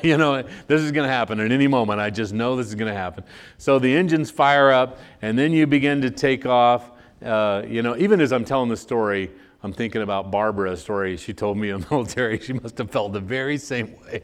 you 0.04 0.18
know, 0.18 0.44
this 0.68 0.82
is 0.82 0.92
going 0.92 1.08
to 1.08 1.12
happen 1.14 1.40
at 1.40 1.52
any 1.52 1.68
moment. 1.68 2.00
I 2.00 2.10
just 2.10 2.34
know 2.34 2.56
this 2.56 2.68
is 2.68 2.76
going 2.76 2.92
to 2.92 2.98
happen. 2.98 3.24
So 3.58 3.80
the 3.80 3.96
engines 3.96 4.30
fire 4.30 4.72
up, 4.72 5.00
and 5.22 5.40
then 5.40 5.54
you 5.54 5.66
begin 5.66 6.02
to 6.02 6.12
take 6.12 6.46
off. 6.46 6.92
Uh, 7.24 7.64
you 7.68 7.82
know, 7.82 7.98
even 7.98 8.22
as 8.22 8.32
I'm 8.32 8.46
telling 8.46 8.70
the 8.70 8.78
story, 8.78 9.32
I'm 9.64 9.74
thinking 9.74 10.04
about 10.04 10.30
Barbara's 10.30 10.82
story. 10.82 11.18
She 11.18 11.34
told 11.34 11.58
me 11.58 11.72
in 11.72 11.82
the 11.82 11.88
military. 11.92 12.40
She 12.40 12.54
must 12.54 12.78
have 12.78 12.92
felt 12.92 13.14
the 13.14 13.20
very 13.20 13.58
same 13.58 13.96
way. 14.02 14.22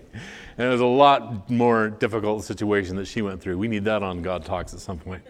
And 0.58 0.68
it 0.68 0.70
was 0.70 0.82
a 0.82 0.86
lot 0.86 1.50
more 1.50 1.90
difficult 1.90 2.44
situation 2.44 2.96
that 2.98 3.06
she 3.06 3.24
went 3.24 3.42
through. 3.42 3.58
We 3.58 3.68
need 3.68 3.86
that 3.86 4.04
on 4.04 4.22
God 4.22 4.46
Talks 4.46 4.74
at 4.74 4.80
some 4.82 5.00
point. 5.00 5.24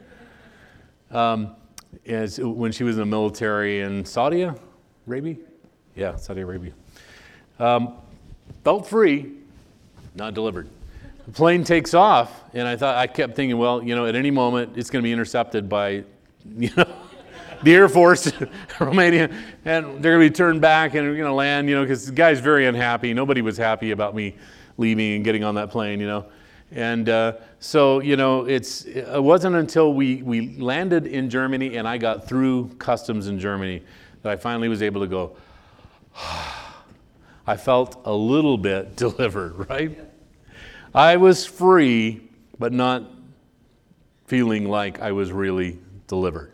Um, 1.12 1.56
as, 2.06 2.39
when 2.39 2.72
she 2.72 2.84
was 2.84 2.96
in 2.96 3.01
the 3.01 3.06
military 3.06 3.82
in 3.82 4.03
Saudi 4.03 4.50
Arabia, 5.08 5.38
yeah, 5.95 6.15
Saudi 6.15 6.41
Arabia. 6.41 6.73
Um, 7.59 7.95
felt 8.63 8.88
free, 8.88 9.31
not 10.15 10.33
delivered. 10.33 10.69
The 11.25 11.31
plane 11.31 11.63
takes 11.63 11.93
off, 11.93 12.43
and 12.53 12.67
I 12.67 12.75
thought 12.75 12.97
I 12.97 13.07
kept 13.07 13.35
thinking, 13.35 13.57
well, 13.57 13.81
you 13.81 13.95
know, 13.95 14.05
at 14.05 14.15
any 14.15 14.31
moment 14.31 14.73
it's 14.75 14.89
going 14.89 15.01
to 15.01 15.07
be 15.07 15.12
intercepted 15.13 15.69
by, 15.69 16.03
you 16.57 16.69
know, 16.75 16.85
the 17.63 17.73
Air 17.73 17.88
Force, 17.88 18.31
Romania, 18.79 19.29
and 19.63 19.85
they're 20.03 20.17
going 20.17 20.27
to 20.27 20.29
be 20.29 20.35
turned 20.35 20.59
back 20.59 20.95
and 20.95 21.07
we're 21.07 21.15
going 21.15 21.27
to 21.27 21.33
land, 21.33 21.69
you 21.69 21.75
know, 21.75 21.81
because 21.81 22.05
the 22.05 22.12
guy's 22.12 22.39
very 22.39 22.67
unhappy. 22.67 23.13
Nobody 23.13 23.41
was 23.41 23.57
happy 23.57 23.91
about 23.91 24.15
me 24.15 24.35
leaving 24.77 25.15
and 25.15 25.23
getting 25.23 25.43
on 25.43 25.55
that 25.55 25.69
plane, 25.69 26.00
you 26.00 26.07
know. 26.07 26.25
And 26.73 27.07
uh, 27.07 27.33
so, 27.59 28.00
you 28.00 28.17
know, 28.17 28.45
it's, 28.45 28.85
it 28.85 29.21
wasn't 29.21 29.55
until 29.55 29.93
we, 29.93 30.23
we 30.23 30.57
landed 30.57 31.05
in 31.05 31.29
Germany 31.29 31.77
and 31.77 31.88
I 31.88 31.97
got 31.97 32.27
through 32.27 32.69
customs 32.79 33.27
in 33.27 33.39
Germany 33.39 33.83
that 34.23 34.31
I 34.31 34.35
finally 34.35 34.69
was 34.69 34.81
able 34.81 35.01
to 35.01 35.07
go, 35.07 35.35
I 37.48 37.58
felt 37.58 38.01
a 38.05 38.13
little 38.13 38.58
bit 38.58 38.96
delivered, 38.96 39.70
right? 39.70 40.00
I 40.96 41.17
was 41.17 41.46
free, 41.46 42.22
but 42.58 42.72
not 42.72 43.03
feeling 44.25 44.70
like 44.70 45.01
I 45.01 45.12
was 45.12 45.32
really 45.32 45.79
delivered. 46.08 46.52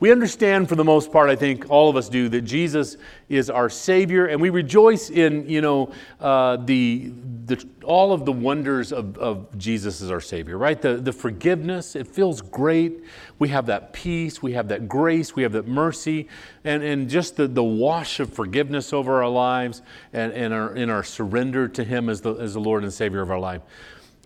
We 0.00 0.10
understand 0.10 0.70
for 0.70 0.76
the 0.76 0.84
most 0.84 1.12
part, 1.12 1.28
I 1.28 1.36
think 1.36 1.68
all 1.68 1.90
of 1.90 1.96
us 1.96 2.08
do, 2.08 2.30
that 2.30 2.40
Jesus 2.40 2.96
is 3.28 3.50
our 3.50 3.68
Savior, 3.68 4.26
and 4.26 4.40
we 4.40 4.48
rejoice 4.48 5.10
in, 5.10 5.46
you 5.46 5.60
know, 5.60 5.92
uh, 6.18 6.56
the, 6.56 7.12
the, 7.44 7.62
all 7.84 8.14
of 8.14 8.24
the 8.24 8.32
wonders 8.32 8.92
of, 8.92 9.18
of 9.18 9.58
Jesus 9.58 10.00
as 10.00 10.10
our 10.10 10.22
Savior, 10.22 10.56
right? 10.56 10.80
The, 10.80 10.94
the 10.94 11.12
forgiveness, 11.12 11.96
it 11.96 12.06
feels 12.06 12.40
great. 12.40 13.04
We 13.38 13.50
have 13.50 13.66
that 13.66 13.92
peace, 13.92 14.42
we 14.42 14.54
have 14.54 14.68
that 14.68 14.88
grace, 14.88 15.36
we 15.36 15.42
have 15.42 15.52
that 15.52 15.68
mercy, 15.68 16.28
and, 16.64 16.82
and 16.82 17.10
just 17.10 17.36
the, 17.36 17.46
the 17.46 17.62
wash 17.62 18.20
of 18.20 18.32
forgiveness 18.32 18.94
over 18.94 19.22
our 19.22 19.28
lives 19.28 19.82
and, 20.14 20.32
and 20.32 20.54
our, 20.54 20.74
in 20.74 20.88
our 20.88 21.04
surrender 21.04 21.68
to 21.68 21.84
Him 21.84 22.08
as 22.08 22.22
the, 22.22 22.32
as 22.36 22.54
the 22.54 22.60
Lord 22.60 22.84
and 22.84 22.92
Savior 22.92 23.20
of 23.20 23.30
our 23.30 23.38
life. 23.38 23.60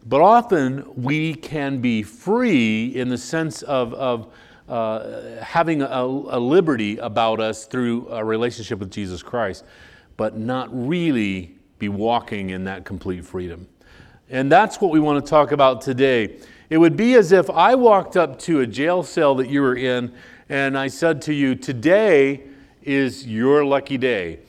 But 0.06 0.20
often 0.20 0.84
we 1.02 1.34
can 1.34 1.80
be 1.80 2.04
free 2.04 2.94
in 2.94 3.08
the 3.08 3.18
sense 3.18 3.62
of, 3.62 3.92
of 3.94 4.32
uh, 4.68 5.42
having 5.42 5.82
a, 5.82 5.86
a 5.86 6.38
liberty 6.38 6.98
about 6.98 7.40
us 7.40 7.66
through 7.66 8.08
a 8.08 8.24
relationship 8.24 8.78
with 8.78 8.90
Jesus 8.90 9.22
Christ, 9.22 9.64
but 10.16 10.36
not 10.36 10.68
really 10.72 11.54
be 11.78 11.88
walking 11.88 12.50
in 12.50 12.64
that 12.64 12.84
complete 12.84 13.24
freedom. 13.24 13.68
And 14.30 14.50
that's 14.50 14.80
what 14.80 14.90
we 14.90 15.00
want 15.00 15.24
to 15.24 15.28
talk 15.28 15.52
about 15.52 15.82
today. 15.82 16.38
It 16.70 16.78
would 16.78 16.96
be 16.96 17.14
as 17.14 17.30
if 17.30 17.50
I 17.50 17.74
walked 17.74 18.16
up 18.16 18.38
to 18.40 18.60
a 18.60 18.66
jail 18.66 19.02
cell 19.02 19.34
that 19.36 19.48
you 19.48 19.60
were 19.60 19.76
in 19.76 20.12
and 20.48 20.78
I 20.78 20.88
said 20.88 21.22
to 21.22 21.34
you, 21.34 21.54
Today 21.54 22.42
is 22.82 23.26
your 23.26 23.64
lucky 23.64 23.98
day. 23.98 24.40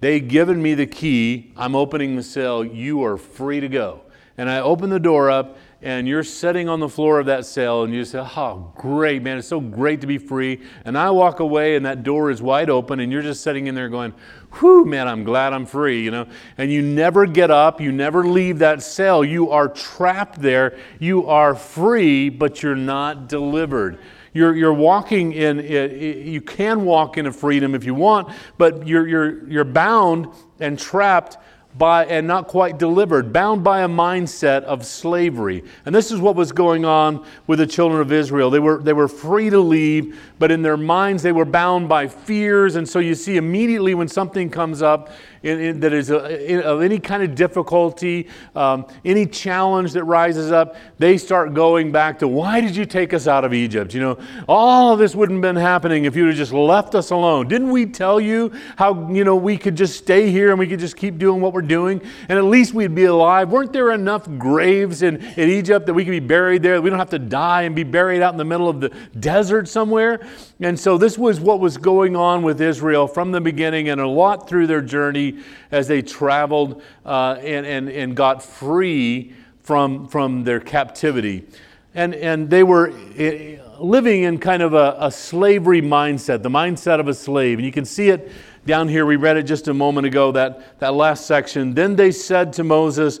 They've 0.00 0.26
given 0.26 0.62
me 0.62 0.74
the 0.74 0.86
key. 0.86 1.52
I'm 1.56 1.74
opening 1.74 2.16
the 2.16 2.22
cell. 2.22 2.64
You 2.64 3.04
are 3.04 3.16
free 3.16 3.60
to 3.60 3.68
go. 3.68 4.02
And 4.38 4.48
I 4.48 4.60
open 4.60 4.90
the 4.90 5.00
door 5.00 5.30
up 5.30 5.58
and 5.82 6.06
you're 6.06 6.24
sitting 6.24 6.68
on 6.68 6.78
the 6.78 6.88
floor 6.88 7.18
of 7.18 7.26
that 7.26 7.46
cell 7.46 7.84
and 7.84 7.94
you 7.94 8.04
say, 8.04 8.18
Oh, 8.18 8.72
great, 8.76 9.22
man, 9.22 9.38
it's 9.38 9.48
so 9.48 9.60
great 9.60 10.02
to 10.02 10.06
be 10.06 10.18
free. 10.18 10.60
And 10.84 10.96
I 10.96 11.10
walk 11.10 11.40
away 11.40 11.76
and 11.76 11.86
that 11.86 12.02
door 12.02 12.30
is 12.30 12.42
wide 12.42 12.68
open 12.68 13.00
and 13.00 13.10
you're 13.10 13.22
just 13.22 13.42
sitting 13.42 13.66
in 13.66 13.74
there 13.74 13.88
going, 13.88 14.12
Whew, 14.58 14.84
man, 14.84 15.08
I'm 15.08 15.24
glad 15.24 15.52
I'm 15.54 15.64
free, 15.64 16.02
you 16.02 16.10
know. 16.10 16.26
And 16.58 16.70
you 16.70 16.82
never 16.82 17.24
get 17.24 17.50
up, 17.50 17.80
you 17.80 17.92
never 17.92 18.26
leave 18.26 18.58
that 18.58 18.82
cell. 18.82 19.24
You 19.24 19.50
are 19.50 19.68
trapped 19.68 20.42
there. 20.42 20.78
You 20.98 21.26
are 21.28 21.54
free, 21.54 22.28
but 22.28 22.62
you're 22.62 22.76
not 22.76 23.28
delivered. 23.28 23.98
You're, 24.32 24.54
you're 24.54 24.74
walking 24.74 25.32
in, 25.32 25.58
it, 25.58 26.26
you 26.26 26.40
can 26.40 26.84
walk 26.84 27.16
in 27.18 27.26
a 27.26 27.32
freedom 27.32 27.74
if 27.74 27.84
you 27.84 27.94
want, 27.94 28.32
but 28.58 28.86
you're, 28.86 29.08
you're, 29.08 29.48
you're 29.48 29.64
bound 29.64 30.28
and 30.60 30.78
trapped 30.78 31.36
by 31.76 32.04
and 32.06 32.26
not 32.26 32.48
quite 32.48 32.78
delivered, 32.78 33.32
bound 33.32 33.62
by 33.62 33.82
a 33.82 33.88
mindset 33.88 34.62
of 34.64 34.84
slavery. 34.84 35.62
And 35.86 35.94
this 35.94 36.10
is 36.10 36.20
what 36.20 36.34
was 36.34 36.52
going 36.52 36.84
on 36.84 37.24
with 37.46 37.60
the 37.60 37.66
children 37.66 38.00
of 38.00 38.10
Israel. 38.12 38.50
They 38.50 38.58
were, 38.58 38.82
they 38.82 38.92
were 38.92 39.08
free 39.08 39.50
to 39.50 39.60
leave, 39.60 40.18
but 40.38 40.50
in 40.50 40.62
their 40.62 40.76
minds 40.76 41.22
they 41.22 41.32
were 41.32 41.44
bound 41.44 41.88
by 41.88 42.08
fears. 42.08 42.74
And 42.74 42.88
so 42.88 42.98
you 42.98 43.14
see 43.14 43.36
immediately 43.36 43.94
when 43.94 44.08
something 44.08 44.50
comes 44.50 44.82
up 44.82 45.10
in, 45.42 45.58
in, 45.58 45.80
that 45.80 45.92
is 45.94 46.10
a, 46.10 46.62
of 46.62 46.82
any 46.82 46.98
kind 46.98 47.22
of 47.22 47.34
difficulty, 47.34 48.28
um, 48.54 48.86
any 49.04 49.24
challenge 49.24 49.92
that 49.92 50.04
rises 50.04 50.52
up, 50.52 50.76
they 50.98 51.16
start 51.16 51.54
going 51.54 51.90
back 51.90 52.18
to 52.18 52.28
why 52.28 52.60
did 52.60 52.76
you 52.76 52.84
take 52.84 53.14
us 53.14 53.26
out 53.26 53.44
of 53.44 53.54
Egypt? 53.54 53.94
You 53.94 54.00
know, 54.00 54.18
all 54.46 54.92
of 54.92 54.98
this 54.98 55.14
wouldn't 55.14 55.38
have 55.38 55.54
been 55.54 55.60
happening 55.60 56.04
if 56.04 56.14
you'd 56.14 56.28
have 56.28 56.36
just 56.36 56.52
left 56.52 56.94
us 56.94 57.10
alone. 57.10 57.48
Didn't 57.48 57.70
we 57.70 57.86
tell 57.86 58.20
you 58.20 58.52
how 58.76 59.10
you 59.10 59.24
know 59.24 59.34
we 59.34 59.56
could 59.56 59.76
just 59.76 59.96
stay 59.96 60.30
here 60.30 60.50
and 60.50 60.58
we 60.58 60.66
could 60.66 60.80
just 60.80 60.96
keep 60.96 61.16
doing 61.16 61.40
what 61.40 61.54
we're 61.54 61.62
doing 61.62 62.02
and 62.28 62.38
at 62.38 62.44
least 62.44 62.74
we'd 62.74 62.94
be 62.94 63.06
alive? 63.06 63.50
Weren't 63.50 63.72
there 63.72 63.92
enough 63.92 64.28
graves 64.36 65.02
in, 65.02 65.16
in 65.16 65.48
Egypt 65.48 65.86
that 65.86 65.94
we 65.94 66.04
could 66.04 66.10
be 66.10 66.20
buried 66.20 66.62
there? 66.62 66.82
We 66.82 66.90
don't 66.90 66.98
have 66.98 67.10
to 67.10 67.18
die 67.18 67.62
and 67.62 67.74
be 67.74 67.84
buried 67.84 68.20
out 68.20 68.34
in 68.34 68.38
the 68.38 68.44
middle 68.44 68.68
of 68.68 68.80
the 68.80 68.90
desert 69.18 69.68
somewhere. 69.68 70.20
And 70.60 70.78
so 70.78 70.98
this 70.98 71.16
was 71.16 71.40
what 71.40 71.60
was 71.60 71.78
going 71.78 72.14
on 72.14 72.42
with 72.42 72.60
Israel 72.60 73.06
from 73.08 73.32
the 73.32 73.40
beginning 73.40 73.88
and 73.88 74.00
a 74.00 74.06
lot 74.06 74.46
through 74.46 74.66
their 74.66 74.82
journey 74.82 75.29
as 75.70 75.88
they 75.88 76.02
traveled 76.02 76.82
uh, 77.04 77.36
and, 77.40 77.66
and, 77.66 77.88
and 77.88 78.16
got 78.16 78.42
free 78.42 79.32
from, 79.62 80.08
from 80.08 80.44
their 80.44 80.60
captivity. 80.60 81.46
And, 81.94 82.14
and 82.14 82.50
they 82.50 82.62
were 82.62 82.92
eh, 83.16 83.58
living 83.78 84.22
in 84.22 84.38
kind 84.38 84.62
of 84.62 84.74
a, 84.74 84.96
a 84.98 85.10
slavery 85.10 85.82
mindset, 85.82 86.42
the 86.42 86.50
mindset 86.50 87.00
of 87.00 87.08
a 87.08 87.14
slave. 87.14 87.58
And 87.58 87.66
you 87.66 87.72
can 87.72 87.84
see 87.84 88.10
it 88.10 88.30
down 88.66 88.88
here. 88.88 89.06
We 89.06 89.16
read 89.16 89.36
it 89.36 89.44
just 89.44 89.68
a 89.68 89.74
moment 89.74 90.06
ago, 90.06 90.32
that, 90.32 90.78
that 90.80 90.94
last 90.94 91.26
section. 91.26 91.74
Then 91.74 91.96
they 91.96 92.12
said 92.12 92.52
to 92.54 92.64
Moses, 92.64 93.20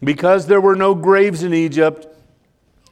Because 0.00 0.46
there 0.46 0.60
were 0.60 0.76
no 0.76 0.94
graves 0.94 1.42
in 1.42 1.54
Egypt, 1.54 2.06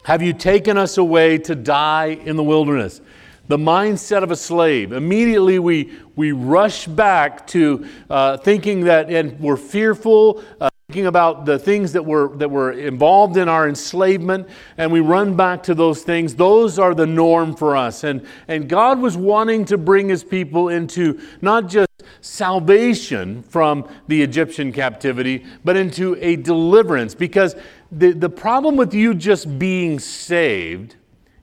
have 0.05 0.23
you 0.23 0.33
taken 0.33 0.79
us 0.79 0.97
away 0.97 1.39
to 1.39 1.55
die 1.55 2.19
in 2.25 2.37
the 2.37 2.45
wilderness? 2.45 3.01
The 3.49 3.57
mindset 3.57 4.23
of 4.23 4.31
a 4.31 4.37
slave. 4.37 4.93
Immediately 4.93 5.59
we, 5.59 5.93
we 6.17 6.33
rush 6.33 6.87
back 6.87 7.47
to 7.49 7.89
uh, 8.09 8.37
thinking 8.37 8.85
that, 8.85 9.11
and 9.11 9.39
we're 9.41 9.57
fearful, 9.57 10.43
uh, 10.61 10.71
thinking 10.89 11.07
about 11.07 11.45
the 11.45 11.59
things 11.59 11.93
that 11.93 12.05
were, 12.05 12.35
that 12.37 12.51
were 12.51 12.73
involved 12.73 13.37
in 13.37 13.49
our 13.49 13.69
enslavement, 13.69 14.49
and 14.79 14.93
we 14.93 15.01
run 15.01 15.35
back 15.35 15.63
to 15.63 15.75
those 15.75 16.03
things. 16.03 16.35
Those 16.35 16.79
are 16.79 16.95
the 16.95 17.07
norm 17.07 17.55
for 17.55 17.77
us. 17.77 18.05
And, 18.05 18.27
and 18.49 18.69
God 18.69 19.01
was 19.01 19.17
wanting 19.17 19.65
to 19.67 19.77
bring 19.77 20.09
his 20.09 20.25
people 20.25 20.69
into 20.69 21.21
not 21.43 21.69
just 21.69 21.89
salvation 22.21 23.43
from 23.43 23.89
the 24.09 24.23
Egyptian 24.23 24.73
captivity, 24.73 25.45
but 25.65 25.77
into 25.77 26.17
a 26.21 26.37
deliverance. 26.37 27.15
Because 27.15 27.55
the, 27.93 28.13
the 28.13 28.31
problem 28.31 28.77
with 28.77 28.95
you 28.95 29.15
just 29.15 29.59
being 29.59 29.99
saved 29.99 30.97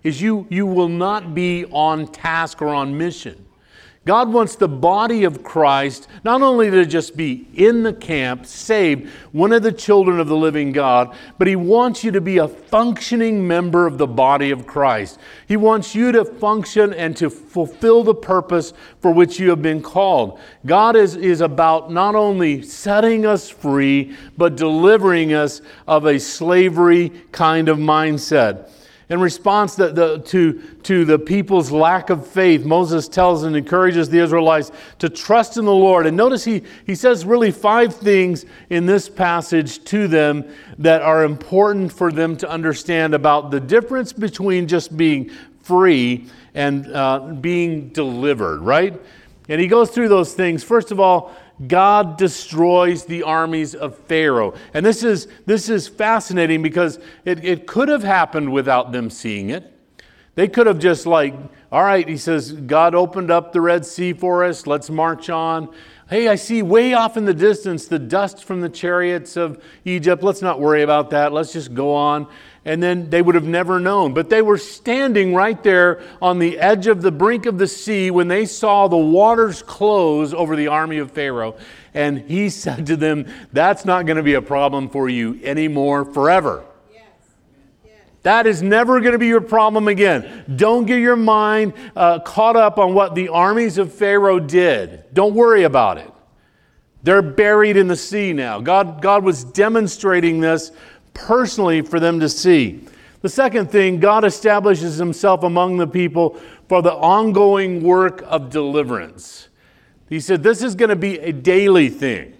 is 0.05 0.21
you, 0.21 0.45
you 0.49 0.67
will 0.67 0.87
not 0.87 1.33
be 1.33 1.65
on 1.65 2.07
task 2.07 2.61
or 2.61 2.67
on 2.67 2.95
mission. 2.97 3.45
God 4.05 4.31
wants 4.31 4.55
the 4.55 4.67
body 4.67 5.23
of 5.23 5.43
Christ 5.43 6.07
not 6.23 6.43
only 6.43 6.69
to 6.69 6.85
just 6.85 7.17
be 7.17 7.47
in 7.55 7.81
the 7.81 7.91
camp, 7.91 8.45
saved, 8.45 9.09
one 9.31 9.51
of 9.51 9.63
the 9.63 9.71
children 9.71 10.19
of 10.19 10.27
the 10.27 10.37
living 10.37 10.71
God, 10.71 11.15
but 11.39 11.47
He 11.47 11.55
wants 11.55 12.03
you 12.03 12.11
to 12.11 12.21
be 12.21 12.37
a 12.37 12.47
functioning 12.47 13.47
member 13.47 13.87
of 13.87 13.97
the 13.97 14.05
body 14.05 14.51
of 14.51 14.67
Christ. 14.67 15.17
He 15.47 15.57
wants 15.57 15.95
you 15.95 16.11
to 16.11 16.23
function 16.23 16.93
and 16.93 17.17
to 17.17 17.31
fulfill 17.31 18.03
the 18.03 18.13
purpose 18.13 18.73
for 18.99 19.09
which 19.09 19.39
you 19.39 19.49
have 19.49 19.63
been 19.63 19.81
called. 19.81 20.39
God 20.67 20.95
is, 20.95 21.15
is 21.15 21.41
about 21.41 21.91
not 21.91 22.13
only 22.13 22.61
setting 22.61 23.25
us 23.25 23.49
free, 23.49 24.15
but 24.37 24.55
delivering 24.55 25.33
us 25.33 25.61
of 25.87 26.05
a 26.05 26.19
slavery 26.19 27.09
kind 27.31 27.69
of 27.69 27.79
mindset. 27.79 28.69
In 29.07 29.19
response 29.19 29.75
to 29.75 29.91
the, 29.91 30.19
to, 30.19 30.59
to 30.83 31.05
the 31.05 31.19
people's 31.19 31.71
lack 31.71 32.09
of 32.09 32.25
faith, 32.25 32.65
Moses 32.65 33.07
tells 33.07 33.43
and 33.43 33.55
encourages 33.55 34.09
the 34.09 34.17
Israelites 34.17 34.71
to 34.97 35.09
trust 35.09 35.57
in 35.57 35.65
the 35.65 35.73
Lord. 35.73 36.07
And 36.07 36.17
notice 36.17 36.43
he, 36.43 36.63
he 36.87 36.95
says 36.95 37.23
really 37.23 37.51
five 37.51 37.95
things 37.95 38.45
in 38.71 38.87
this 38.87 39.07
passage 39.07 39.83
to 39.85 40.07
them 40.07 40.43
that 40.79 41.03
are 41.03 41.23
important 41.23 41.91
for 41.91 42.11
them 42.11 42.35
to 42.37 42.49
understand 42.49 43.13
about 43.13 43.51
the 43.51 43.59
difference 43.59 44.11
between 44.11 44.67
just 44.67 44.97
being 44.97 45.29
free 45.61 46.27
and 46.55 46.91
uh, 46.91 47.19
being 47.41 47.89
delivered, 47.89 48.61
right? 48.61 48.99
And 49.49 49.61
he 49.61 49.67
goes 49.67 49.91
through 49.91 50.09
those 50.09 50.33
things. 50.33 50.63
First 50.63 50.91
of 50.91 50.99
all, 50.99 51.35
God 51.67 52.17
destroys 52.17 53.05
the 53.05 53.23
armies 53.23 53.75
of 53.75 53.97
Pharaoh. 53.97 54.53
And 54.73 54.85
this 54.85 55.03
is, 55.03 55.27
this 55.45 55.69
is 55.69 55.87
fascinating 55.87 56.61
because 56.61 56.99
it, 57.23 57.43
it 57.45 57.65
could 57.65 57.87
have 57.87 58.03
happened 58.03 58.51
without 58.51 58.91
them 58.91 59.09
seeing 59.09 59.49
it. 59.49 59.71
They 60.35 60.49
could 60.49 60.67
have 60.67 60.79
just, 60.79 61.05
like, 61.05 61.33
all 61.71 61.83
right, 61.83 62.07
he 62.07 62.17
says, 62.17 62.51
God 62.51 62.93
opened 62.93 63.31
up 63.31 63.53
the 63.53 63.61
Red 63.61 63.85
Sea 63.85 64.11
for 64.11 64.43
us, 64.43 64.67
let's 64.67 64.89
march 64.89 65.29
on. 65.29 65.73
Hey, 66.09 66.27
I 66.27 66.35
see 66.35 66.61
way 66.61 66.93
off 66.93 67.17
in 67.17 67.25
the 67.25 67.33
distance 67.33 67.87
the 67.87 67.97
dust 67.97 68.43
from 68.43 68.61
the 68.61 68.69
chariots 68.69 69.37
of 69.37 69.63
Egypt. 69.85 70.21
Let's 70.21 70.41
not 70.41 70.59
worry 70.59 70.83
about 70.83 71.09
that. 71.11 71.31
Let's 71.31 71.53
just 71.53 71.73
go 71.73 71.95
on 71.95 72.27
and 72.65 72.81
then 72.81 73.11
they 73.11 73.21
would 73.21 73.35
have 73.35 73.45
never 73.45 73.79
known. 73.79 74.13
But 74.13 74.29
they 74.29 74.41
were 74.41 74.57
standing 74.57 75.35
right 75.35 75.61
there 75.61 76.01
on 76.21 76.39
the 76.39 76.57
edge 76.57 76.87
of 76.87 77.03
the 77.03 77.11
brink 77.11 77.45
of 77.45 77.59
the 77.59 77.67
sea 77.67 78.09
when 78.09 78.27
they 78.27 78.45
saw 78.45 78.87
the 78.87 78.97
waters 78.97 79.61
close 79.61 80.33
over 80.33 80.55
the 80.55 80.67
army 80.67 80.97
of 80.97 81.11
Pharaoh. 81.11 81.55
And 81.93 82.19
he 82.19 82.49
said 82.49 82.87
to 82.87 82.97
them, 82.97 83.27
That's 83.53 83.85
not 83.85 84.07
going 84.07 84.17
to 84.17 84.23
be 84.23 84.33
a 84.33 84.41
problem 84.41 84.89
for 84.89 85.07
you 85.07 85.39
anymore 85.43 86.03
forever. 86.03 86.65
That 88.23 88.47
is 88.47 88.63
never 88.63 89.01
going 89.01 89.11
to 89.11 89.19
be 89.19 89.27
your 89.27 89.39
problem 89.39 89.87
again. 89.87 90.45
Don't 90.55 90.87
get 90.87 90.99
your 90.99 91.15
mind 91.15 91.73
uh, 91.95 92.17
caught 92.21 92.55
up 92.55 92.79
on 92.79 92.95
what 92.95 93.13
the 93.13 93.29
armies 93.29 93.77
of 93.77 93.93
Pharaoh 93.93 94.39
did. 94.39 95.03
Don't 95.13 95.35
worry 95.35 95.61
about 95.61 95.99
it. 95.99 96.11
They're 97.03 97.21
buried 97.21 97.77
in 97.77 97.87
the 97.87 97.95
sea 97.95 98.33
now. 98.33 98.61
God, 98.61 98.99
God 98.99 99.23
was 99.23 99.43
demonstrating 99.43 100.39
this 100.39 100.71
personally 101.15 101.81
for 101.81 101.99
them 101.99 102.19
to 102.19 102.29
see. 102.29 102.83
The 103.21 103.29
second 103.29 103.71
thing, 103.71 103.99
God 103.99 104.23
establishes 104.23 104.97
himself 104.97 105.41
among 105.41 105.77
the 105.77 105.87
people 105.87 106.39
for 106.67 106.83
the 106.83 106.93
ongoing 106.93 107.81
work 107.81 108.23
of 108.27 108.51
deliverance. 108.51 109.49
He 110.07 110.19
said, 110.19 110.43
This 110.43 110.61
is 110.61 110.75
going 110.75 110.89
to 110.89 110.95
be 110.95 111.17
a 111.17 111.33
daily 111.33 111.89
thing. 111.89 112.33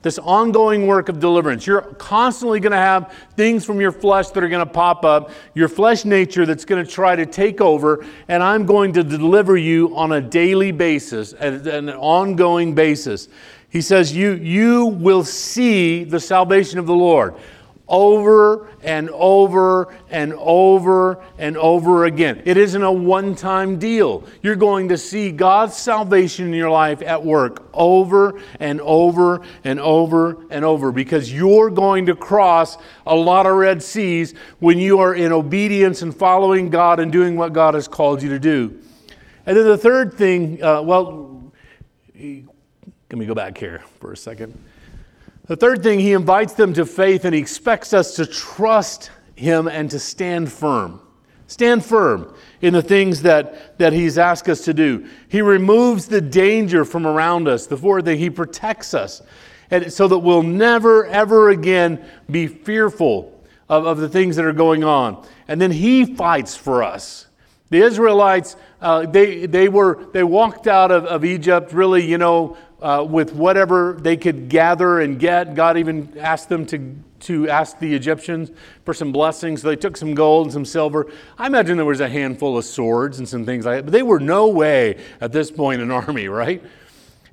This 0.00 0.18
ongoing 0.18 0.86
work 0.86 1.08
of 1.08 1.18
deliverance. 1.18 1.66
You're 1.66 1.80
constantly 1.80 2.60
going 2.60 2.72
to 2.72 2.76
have 2.76 3.14
things 3.36 3.64
from 3.64 3.80
your 3.80 3.92
flesh 3.92 4.28
that 4.28 4.44
are 4.44 4.50
going 4.50 4.66
to 4.66 4.70
pop 4.70 5.02
up, 5.02 5.30
your 5.54 5.68
flesh 5.68 6.04
nature 6.04 6.44
that's 6.44 6.66
going 6.66 6.84
to 6.84 6.90
try 6.90 7.16
to 7.16 7.24
take 7.24 7.62
over, 7.62 8.04
and 8.28 8.42
I'm 8.42 8.66
going 8.66 8.92
to 8.94 9.02
deliver 9.02 9.56
you 9.56 9.96
on 9.96 10.12
a 10.12 10.20
daily 10.20 10.72
basis, 10.72 11.32
an 11.32 11.88
ongoing 11.88 12.74
basis. 12.74 13.28
He 13.70 13.80
says, 13.80 14.14
You, 14.14 14.32
you 14.34 14.86
will 14.86 15.24
see 15.24 16.04
the 16.04 16.20
salvation 16.20 16.78
of 16.78 16.86
the 16.86 16.94
Lord 16.94 17.34
over 17.88 18.68
and 18.82 19.10
over 19.10 19.94
and 20.10 20.32
over 20.34 21.22
and 21.38 21.56
over 21.56 22.06
again. 22.06 22.42
It 22.44 22.56
isn't 22.56 22.82
a 22.82 22.90
one 22.90 23.34
time 23.34 23.78
deal. 23.78 24.24
You're 24.42 24.56
going 24.56 24.88
to 24.88 24.98
see 24.98 25.30
God's 25.30 25.76
salvation 25.76 26.46
in 26.46 26.54
your 26.54 26.70
life 26.70 27.02
at 27.02 27.22
work 27.22 27.68
over 27.74 28.40
and 28.58 28.80
over 28.80 29.42
and 29.64 29.78
over 29.80 30.38
and 30.50 30.64
over 30.64 30.92
because 30.92 31.32
you're 31.32 31.70
going 31.70 32.06
to 32.06 32.16
cross 32.16 32.78
a 33.06 33.14
lot 33.14 33.46
of 33.46 33.54
Red 33.54 33.82
Seas 33.82 34.34
when 34.60 34.78
you 34.78 34.98
are 35.00 35.14
in 35.14 35.32
obedience 35.32 36.02
and 36.02 36.16
following 36.16 36.70
God 36.70 37.00
and 37.00 37.12
doing 37.12 37.36
what 37.36 37.52
God 37.52 37.74
has 37.74 37.86
called 37.86 38.22
you 38.22 38.30
to 38.30 38.38
do. 38.38 38.80
And 39.46 39.56
then 39.56 39.66
the 39.66 39.76
third 39.78 40.14
thing, 40.14 40.62
uh, 40.62 40.80
well, 40.80 41.52
let 42.14 43.18
me 43.18 43.26
go 43.26 43.34
back 43.34 43.58
here 43.58 43.82
for 44.00 44.12
a 44.12 44.16
second. 44.16 44.58
The 45.46 45.56
third 45.56 45.82
thing, 45.82 46.00
he 46.00 46.12
invites 46.12 46.54
them 46.54 46.72
to 46.74 46.86
faith 46.86 47.24
and 47.24 47.34
he 47.34 47.40
expects 47.40 47.92
us 47.92 48.16
to 48.16 48.26
trust 48.26 49.10
him 49.36 49.68
and 49.68 49.90
to 49.90 49.98
stand 49.98 50.50
firm. 50.50 51.00
Stand 51.46 51.84
firm 51.84 52.34
in 52.62 52.72
the 52.72 52.82
things 52.82 53.22
that, 53.22 53.78
that 53.78 53.92
he's 53.92 54.16
asked 54.16 54.48
us 54.48 54.64
to 54.64 54.72
do. 54.72 55.06
He 55.28 55.42
removes 55.42 56.06
the 56.06 56.22
danger 56.22 56.84
from 56.86 57.06
around 57.06 57.46
us. 57.46 57.66
The 57.66 57.76
fourth 57.76 58.06
thing, 58.06 58.18
he 58.18 58.30
protects 58.30 58.94
us 58.94 59.20
and 59.70 59.92
so 59.92 60.08
that 60.08 60.18
we'll 60.18 60.42
never, 60.42 61.06
ever 61.06 61.50
again 61.50 62.04
be 62.30 62.46
fearful 62.46 63.44
of, 63.68 63.86
of 63.86 63.98
the 63.98 64.08
things 64.08 64.36
that 64.36 64.44
are 64.44 64.52
going 64.52 64.84
on. 64.84 65.26
And 65.48 65.60
then 65.60 65.70
he 65.70 66.04
fights 66.04 66.56
for 66.56 66.82
us. 66.82 67.26
The 67.70 67.78
Israelites, 67.78 68.56
uh, 68.80 69.06
they, 69.06 69.46
they, 69.46 69.68
were, 69.68 70.06
they 70.12 70.22
walked 70.22 70.66
out 70.66 70.90
of, 70.90 71.06
of 71.06 71.24
Egypt 71.24 71.72
really, 71.72 72.04
you 72.08 72.18
know, 72.18 72.56
uh, 72.84 73.02
with 73.02 73.32
whatever 73.32 73.96
they 73.98 74.14
could 74.14 74.50
gather 74.50 75.00
and 75.00 75.18
get. 75.18 75.54
God 75.54 75.78
even 75.78 76.12
asked 76.18 76.50
them 76.50 76.66
to, 76.66 76.94
to 77.20 77.48
ask 77.48 77.78
the 77.78 77.94
Egyptians 77.94 78.50
for 78.84 78.92
some 78.92 79.10
blessings. 79.10 79.62
So 79.62 79.68
they 79.68 79.76
took 79.76 79.96
some 79.96 80.14
gold 80.14 80.46
and 80.46 80.52
some 80.52 80.66
silver. 80.66 81.10
I 81.38 81.46
imagine 81.46 81.78
there 81.78 81.86
was 81.86 82.00
a 82.00 82.08
handful 82.10 82.58
of 82.58 82.64
swords 82.66 83.18
and 83.18 83.26
some 83.26 83.46
things 83.46 83.64
like 83.64 83.78
that, 83.78 83.82
but 83.86 83.92
they 83.92 84.02
were 84.02 84.20
no 84.20 84.48
way 84.48 84.98
at 85.22 85.32
this 85.32 85.50
point 85.50 85.80
an 85.80 85.90
army, 85.90 86.28
right? 86.28 86.62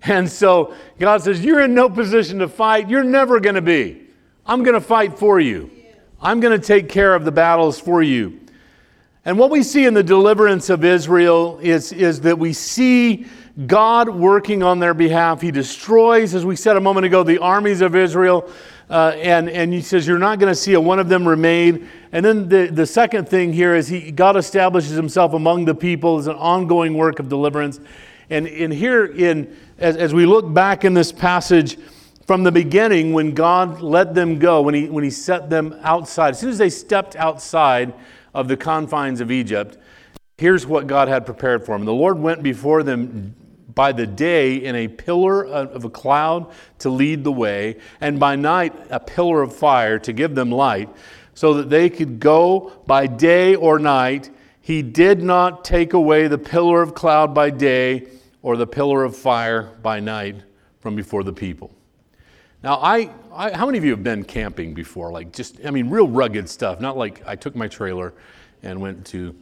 And 0.03 0.31
so 0.31 0.73
God 0.97 1.21
says, 1.21 1.43
You're 1.43 1.59
in 1.59 1.73
no 1.73 1.89
position 1.89 2.39
to 2.39 2.47
fight. 2.47 2.89
You're 2.89 3.03
never 3.03 3.41
going 3.41 3.55
to 3.55 3.61
be. 3.61 4.07
I'm 4.45 4.63
going 4.63 4.73
to 4.75 4.81
fight 4.81 5.19
for 5.19 5.41
you. 5.41 5.69
I'm 6.21 6.39
going 6.39 6.57
to 6.57 6.65
take 6.65 6.87
care 6.87 7.13
of 7.13 7.25
the 7.25 7.31
battles 7.31 7.77
for 7.77 8.01
you. 8.01 8.39
And 9.25 9.37
what 9.37 9.51
we 9.51 9.63
see 9.63 9.85
in 9.85 9.93
the 9.93 10.03
deliverance 10.03 10.69
of 10.69 10.85
Israel 10.85 11.59
is, 11.61 11.91
is 11.91 12.21
that 12.21 12.39
we 12.39 12.53
see 12.53 13.27
God 13.67 14.09
working 14.09 14.63
on 14.63 14.79
their 14.79 14.93
behalf. 14.93 15.41
He 15.41 15.51
destroys, 15.51 16.33
as 16.33 16.45
we 16.45 16.55
said 16.55 16.77
a 16.77 16.81
moment 16.81 17.05
ago, 17.05 17.23
the 17.23 17.39
armies 17.39 17.81
of 17.81 17.95
Israel. 17.95 18.49
Uh, 18.89 19.13
and, 19.17 19.49
and 19.49 19.73
he 19.73 19.81
says, 19.81 20.07
You're 20.07 20.19
not 20.19 20.39
going 20.39 20.51
to 20.51 20.55
see 20.55 20.73
a 20.73 20.81
one 20.81 20.99
of 20.99 21.09
them 21.09 21.27
remain. 21.27 21.89
And 22.11 22.25
then 22.25 22.49
the, 22.49 22.67
the 22.67 22.85
second 22.85 23.27
thing 23.29 23.53
here 23.53 23.75
is 23.75 23.87
he, 23.87 24.11
God 24.11 24.35
establishes 24.35 24.91
himself 24.91 25.33
among 25.33 25.65
the 25.65 25.75
people 25.75 26.17
as 26.17 26.27
an 26.27 26.35
ongoing 26.35 26.95
work 26.95 27.19
of 27.19 27.29
deliverance. 27.29 27.79
And 28.29 28.47
in 28.47 28.71
here, 28.71 29.05
in, 29.05 29.55
as, 29.77 29.97
as 29.97 30.13
we 30.13 30.25
look 30.25 30.53
back 30.53 30.85
in 30.85 30.93
this 30.93 31.11
passage, 31.11 31.77
from 32.27 32.43
the 32.43 32.51
beginning, 32.51 33.11
when 33.11 33.33
God 33.33 33.81
let 33.81 34.13
them 34.13 34.39
go, 34.39 34.61
when 34.61 34.73
he, 34.73 34.87
when 34.87 35.03
he 35.03 35.09
set 35.09 35.49
them 35.49 35.77
outside, 35.81 36.29
as 36.29 36.39
soon 36.39 36.49
as 36.49 36.57
they 36.57 36.69
stepped 36.69 37.15
outside 37.17 37.93
of 38.33 38.47
the 38.47 38.55
confines 38.55 39.19
of 39.19 39.31
Egypt, 39.31 39.77
here's 40.37 40.65
what 40.65 40.87
God 40.87 41.09
had 41.09 41.25
prepared 41.25 41.65
for 41.65 41.77
them. 41.77 41.85
The 41.85 41.93
Lord 41.93 42.19
went 42.19 42.41
before 42.41 42.83
them 42.83 43.35
by 43.75 43.91
the 43.91 44.07
day 44.07 44.55
in 44.55 44.75
a 44.75 44.87
pillar 44.87 45.45
of 45.45 45.85
a 45.85 45.89
cloud 45.89 46.51
to 46.79 46.89
lead 46.89 47.23
the 47.23 47.31
way, 47.31 47.77
and 47.99 48.19
by 48.19 48.35
night 48.35 48.73
a 48.89 48.99
pillar 48.99 49.41
of 49.41 49.55
fire 49.55 49.99
to 49.99 50.13
give 50.13 50.35
them 50.35 50.51
light, 50.51 50.89
so 51.33 51.53
that 51.55 51.69
they 51.69 51.89
could 51.89 52.19
go 52.19 52.71
by 52.85 53.07
day 53.07 53.55
or 53.55 53.79
night. 53.79 54.29
He 54.61 54.81
did 54.81 55.23
not 55.23 55.65
take 55.65 55.93
away 55.93 56.27
the 56.27 56.37
pillar 56.37 56.81
of 56.81 56.93
cloud 56.93 57.33
by 57.33 57.49
day 57.49 58.07
or 58.41 58.57
the 58.57 58.67
pillar 58.67 59.03
of 59.03 59.15
fire 59.15 59.63
by 59.81 59.99
night 59.99 60.35
from 60.79 60.95
before 60.95 61.23
the 61.23 61.33
people. 61.33 61.71
Now, 62.63 62.75
I, 62.75 63.09
I, 63.33 63.55
how 63.55 63.65
many 63.65 63.79
of 63.79 63.85
you 63.85 63.91
have 63.91 64.03
been 64.03 64.23
camping 64.23 64.73
before? 64.73 65.11
Like, 65.11 65.31
just, 65.31 65.65
I 65.65 65.71
mean, 65.71 65.89
real 65.89 66.07
rugged 66.07 66.47
stuff, 66.47 66.79
not 66.79 66.95
like 66.95 67.23
I 67.25 67.35
took 67.35 67.55
my 67.55 67.67
trailer 67.67 68.13
and 68.61 68.79
went 68.79 69.05
to, 69.07 69.35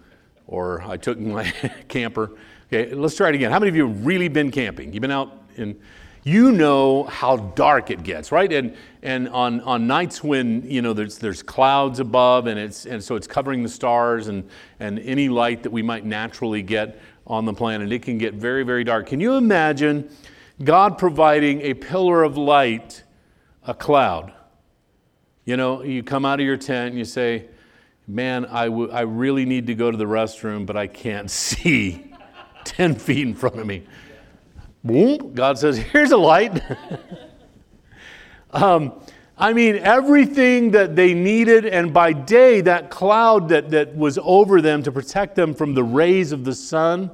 or 0.47 0.81
I 0.83 0.95
took 0.95 1.19
my 1.19 1.43
camper 1.89 2.31
Okay, 2.71 2.93
let's 2.93 3.15
try 3.15 3.29
it 3.29 3.35
again. 3.35 3.51
How 3.51 3.57
many 3.57 3.69
of 3.69 3.75
you 3.75 3.87
have 3.87 4.05
really 4.05 4.27
been 4.27 4.51
camping? 4.51 4.93
You've 4.93 5.01
been 5.01 5.09
out 5.09 5.35
and 5.57 5.79
you 6.23 6.51
know 6.51 7.05
how 7.05 7.37
dark 7.37 7.89
it 7.89 8.03
gets, 8.03 8.31
right? 8.31 8.51
And 8.53 8.75
and 9.01 9.27
on, 9.29 9.61
on 9.61 9.87
nights 9.87 10.23
when 10.23 10.69
you 10.69 10.83
know 10.83 10.93
there's 10.93 11.17
there's 11.17 11.41
clouds 11.41 11.99
above 11.99 12.45
and 12.45 12.59
it's 12.59 12.85
and 12.85 13.03
so 13.03 13.15
it's 13.15 13.25
covering 13.25 13.63
the 13.63 13.69
stars 13.69 14.27
and 14.27 14.47
and 14.79 14.99
any 14.99 15.29
light 15.29 15.63
that 15.63 15.71
we 15.71 15.81
might 15.81 16.05
naturally 16.05 16.61
get 16.61 17.01
on 17.25 17.45
the 17.45 17.53
planet, 17.53 17.91
it 17.91 18.03
can 18.03 18.19
get 18.19 18.35
very, 18.35 18.63
very 18.63 18.83
dark. 18.83 19.07
Can 19.07 19.19
you 19.19 19.35
imagine 19.35 20.09
God 20.63 20.97
providing 20.97 21.61
a 21.61 21.73
pillar 21.73 22.23
of 22.23 22.37
light, 22.37 23.03
a 23.63 23.73
cloud? 23.73 24.33
You 25.45 25.57
know, 25.57 25.83
you 25.83 26.03
come 26.03 26.25
out 26.25 26.39
of 26.39 26.45
your 26.45 26.57
tent 26.57 26.89
and 26.89 26.99
you 26.99 27.05
say, 27.05 27.47
Man, 28.07 28.45
I, 28.45 28.65
w- 28.65 28.91
I 28.91 29.01
really 29.01 29.45
need 29.45 29.67
to 29.67 29.75
go 29.75 29.91
to 29.91 29.97
the 29.97 30.05
restroom, 30.05 30.65
but 30.65 30.75
I 30.75 30.87
can't 30.87 31.29
see. 31.31 32.08
10 32.65 32.95
feet 32.95 33.27
in 33.27 33.35
front 33.35 33.59
of 33.59 33.65
me. 33.65 33.83
Boom, 34.83 35.33
God 35.33 35.57
says, 35.57 35.77
Here's 35.77 36.11
a 36.11 36.17
light. 36.17 36.61
um, 38.51 38.93
I 39.37 39.53
mean, 39.53 39.77
everything 39.77 40.71
that 40.71 40.97
they 40.97 41.13
needed, 41.13 41.65
and 41.65 41.93
by 41.93 42.11
day, 42.11 42.59
that 42.61 42.89
cloud 42.89 43.49
that, 43.49 43.69
that 43.71 43.95
was 43.95 44.19
over 44.21 44.61
them 44.61 44.83
to 44.83 44.91
protect 44.91 45.35
them 45.35 45.53
from 45.53 45.73
the 45.73 45.83
rays 45.83 46.33
of 46.33 46.43
the 46.43 46.53
sun 46.53 47.09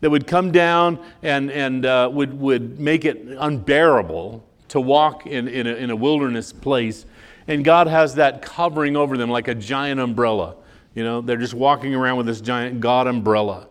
that 0.00 0.10
would 0.10 0.26
come 0.26 0.50
down 0.50 0.98
and, 1.22 1.50
and 1.50 1.86
uh, 1.86 2.10
would, 2.12 2.38
would 2.38 2.80
make 2.80 3.04
it 3.04 3.24
unbearable 3.38 4.44
to 4.68 4.80
walk 4.80 5.26
in, 5.26 5.46
in, 5.46 5.66
a, 5.66 5.74
in 5.74 5.90
a 5.90 5.96
wilderness 5.96 6.52
place. 6.52 7.06
And 7.46 7.64
God 7.64 7.86
has 7.86 8.16
that 8.16 8.42
covering 8.42 8.96
over 8.96 9.16
them 9.16 9.30
like 9.30 9.48
a 9.48 9.54
giant 9.54 10.00
umbrella. 10.00 10.56
You 10.94 11.04
know, 11.04 11.20
they're 11.20 11.36
just 11.36 11.54
walking 11.54 11.94
around 11.94 12.16
with 12.16 12.26
this 12.26 12.40
giant 12.40 12.80
God 12.80 13.06
umbrella. 13.06 13.67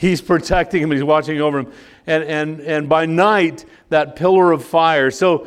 He's 0.00 0.22
protecting 0.22 0.82
him, 0.82 0.92
he's 0.92 1.04
watching 1.04 1.42
over 1.42 1.58
him. 1.58 1.72
And, 2.06 2.24
and, 2.24 2.60
and 2.60 2.88
by 2.88 3.04
night, 3.04 3.66
that 3.90 4.16
pillar 4.16 4.50
of 4.50 4.64
fire. 4.64 5.10
So, 5.10 5.46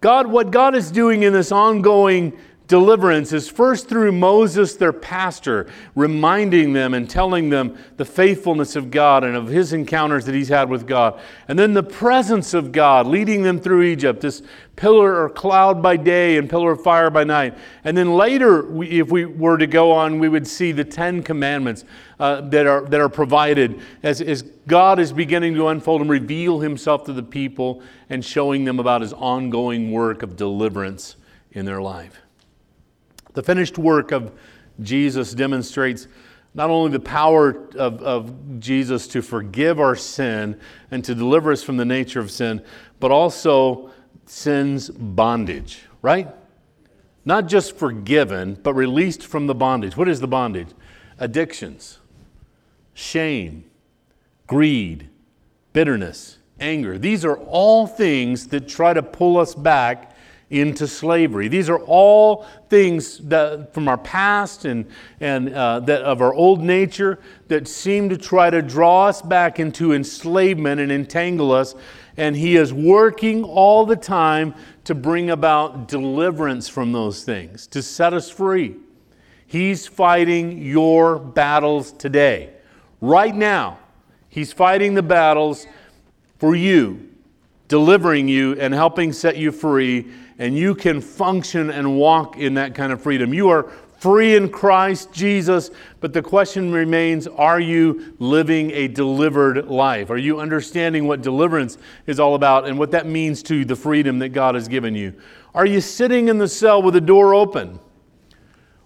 God, 0.00 0.26
what 0.26 0.50
God 0.50 0.74
is 0.74 0.90
doing 0.90 1.22
in 1.22 1.32
this 1.32 1.52
ongoing 1.52 2.36
deliverance 2.68 3.32
is 3.32 3.48
first 3.48 3.88
through 3.88 4.12
Moses, 4.12 4.74
their 4.74 4.92
pastor, 4.92 5.68
reminding 5.94 6.72
them 6.72 6.94
and 6.94 7.08
telling 7.08 7.50
them 7.50 7.76
the 7.96 8.04
faithfulness 8.04 8.74
of 8.76 8.90
God 8.90 9.24
and 9.24 9.36
of 9.36 9.48
his 9.48 9.72
encounters 9.72 10.24
that 10.26 10.34
he's 10.34 10.48
had 10.48 10.68
with 10.68 10.86
God. 10.86 11.20
And 11.48 11.58
then 11.58 11.74
the 11.74 11.82
presence 11.82 12.54
of 12.54 12.72
God 12.72 13.06
leading 13.06 13.42
them 13.42 13.60
through 13.60 13.82
Egypt, 13.82 14.20
this 14.20 14.42
pillar 14.74 15.22
or 15.22 15.30
cloud 15.30 15.82
by 15.82 15.96
day 15.96 16.36
and 16.36 16.50
pillar 16.50 16.72
of 16.72 16.82
fire 16.82 17.08
by 17.08 17.24
night. 17.24 17.56
And 17.84 17.96
then 17.96 18.14
later, 18.14 18.62
we, 18.64 19.00
if 19.00 19.10
we 19.10 19.24
were 19.24 19.58
to 19.58 19.66
go 19.66 19.92
on, 19.92 20.18
we 20.18 20.28
would 20.28 20.46
see 20.46 20.72
the 20.72 20.84
Ten 20.84 21.22
Commandments 21.22 21.84
uh, 22.18 22.40
that, 22.42 22.66
are, 22.66 22.84
that 22.86 23.00
are 23.00 23.08
provided 23.08 23.80
as, 24.02 24.20
as 24.20 24.42
God 24.66 24.98
is 24.98 25.12
beginning 25.12 25.54
to 25.54 25.68
unfold 25.68 26.00
and 26.00 26.10
reveal 26.10 26.60
himself 26.60 27.04
to 27.04 27.12
the 27.12 27.22
people 27.22 27.82
and 28.10 28.24
showing 28.24 28.64
them 28.64 28.78
about 28.78 29.02
his 29.02 29.12
ongoing 29.12 29.92
work 29.92 30.22
of 30.22 30.36
deliverance 30.36 31.16
in 31.52 31.64
their 31.64 31.80
life. 31.80 32.25
The 33.36 33.42
finished 33.42 33.76
work 33.76 34.12
of 34.12 34.32
Jesus 34.80 35.34
demonstrates 35.34 36.08
not 36.54 36.70
only 36.70 36.90
the 36.90 37.00
power 37.00 37.68
of, 37.76 38.02
of 38.02 38.60
Jesus 38.60 39.06
to 39.08 39.20
forgive 39.20 39.78
our 39.78 39.94
sin 39.94 40.58
and 40.90 41.04
to 41.04 41.14
deliver 41.14 41.52
us 41.52 41.62
from 41.62 41.76
the 41.76 41.84
nature 41.84 42.18
of 42.18 42.30
sin, 42.30 42.64
but 42.98 43.10
also 43.10 43.90
sin's 44.24 44.88
bondage, 44.88 45.82
right? 46.00 46.34
Not 47.26 47.46
just 47.46 47.76
forgiven, 47.76 48.54
but 48.62 48.72
released 48.72 49.26
from 49.26 49.46
the 49.46 49.54
bondage. 49.54 49.98
What 49.98 50.08
is 50.08 50.20
the 50.20 50.26
bondage? 50.26 50.68
Addictions, 51.18 51.98
shame, 52.94 53.66
greed, 54.46 55.10
bitterness, 55.74 56.38
anger. 56.58 56.96
These 56.96 57.22
are 57.26 57.36
all 57.36 57.86
things 57.86 58.46
that 58.46 58.66
try 58.66 58.94
to 58.94 59.02
pull 59.02 59.36
us 59.36 59.54
back 59.54 60.15
into 60.48 60.86
slavery. 60.86 61.48
These 61.48 61.68
are 61.68 61.80
all 61.80 62.46
things 62.68 63.18
that, 63.18 63.74
from 63.74 63.88
our 63.88 63.98
past 63.98 64.64
and, 64.64 64.86
and 65.18 65.52
uh, 65.52 65.80
that 65.80 66.02
of 66.02 66.20
our 66.20 66.32
old 66.32 66.62
nature 66.62 67.18
that 67.48 67.66
seem 67.66 68.08
to 68.10 68.16
try 68.16 68.50
to 68.50 68.62
draw 68.62 69.06
us 69.06 69.22
back 69.22 69.58
into 69.58 69.92
enslavement 69.92 70.80
and 70.80 70.92
entangle 70.92 71.50
us. 71.50 71.74
And 72.16 72.36
He 72.36 72.56
is 72.56 72.72
working 72.72 73.42
all 73.42 73.84
the 73.84 73.96
time 73.96 74.54
to 74.84 74.94
bring 74.94 75.30
about 75.30 75.88
deliverance 75.88 76.68
from 76.68 76.92
those 76.92 77.24
things, 77.24 77.66
to 77.68 77.82
set 77.82 78.14
us 78.14 78.30
free. 78.30 78.76
He's 79.48 79.86
fighting 79.86 80.58
your 80.58 81.18
battles 81.18 81.90
today. 81.92 82.50
Right 83.00 83.34
now, 83.34 83.78
He's 84.28 84.52
fighting 84.52 84.94
the 84.94 85.02
battles 85.02 85.66
for 86.38 86.54
you, 86.54 87.08
delivering 87.66 88.28
you 88.28 88.52
and 88.60 88.72
helping 88.72 89.12
set 89.12 89.36
you 89.36 89.50
free 89.50 90.06
and 90.38 90.56
you 90.56 90.74
can 90.74 91.00
function 91.00 91.70
and 91.70 91.96
walk 91.96 92.36
in 92.36 92.54
that 92.54 92.74
kind 92.74 92.92
of 92.92 93.00
freedom. 93.00 93.32
You 93.32 93.48
are 93.48 93.70
free 93.98 94.36
in 94.36 94.50
Christ 94.50 95.12
Jesus, 95.12 95.70
but 96.00 96.12
the 96.12 96.22
question 96.22 96.72
remains 96.72 97.26
are 97.26 97.60
you 97.60 98.14
living 98.18 98.70
a 98.72 98.88
delivered 98.88 99.66
life? 99.68 100.10
Are 100.10 100.18
you 100.18 100.38
understanding 100.38 101.06
what 101.06 101.22
deliverance 101.22 101.78
is 102.06 102.20
all 102.20 102.34
about 102.34 102.66
and 102.66 102.78
what 102.78 102.90
that 102.90 103.06
means 103.06 103.42
to 103.44 103.64
the 103.64 103.76
freedom 103.76 104.18
that 104.18 104.30
God 104.30 104.54
has 104.54 104.68
given 104.68 104.94
you? 104.94 105.14
Are 105.54 105.66
you 105.66 105.80
sitting 105.80 106.28
in 106.28 106.38
the 106.38 106.48
cell 106.48 106.82
with 106.82 106.94
the 106.94 107.00
door 107.00 107.34
open? 107.34 107.80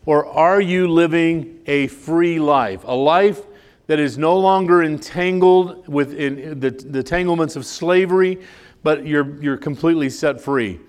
Or 0.07 0.25
are 0.27 0.61
you 0.61 0.89
living 0.89 1.61
a 1.67 1.89
free 1.89 2.39
life? 2.39 2.85
A 2.85 2.95
life 2.95 3.43
that 3.87 3.99
is 3.99 4.17
no 4.17 4.39
longer 4.39 4.83
entangled 4.83 5.89
with 5.89 6.17
the, 6.17 6.71
the 6.71 6.99
entanglements 7.01 7.57
of 7.57 7.67
slavery, 7.67 8.39
but 8.83 9.05
you're, 9.05 9.43
you're 9.43 9.57
completely 9.57 10.09
set 10.09 10.41
free. 10.41 10.81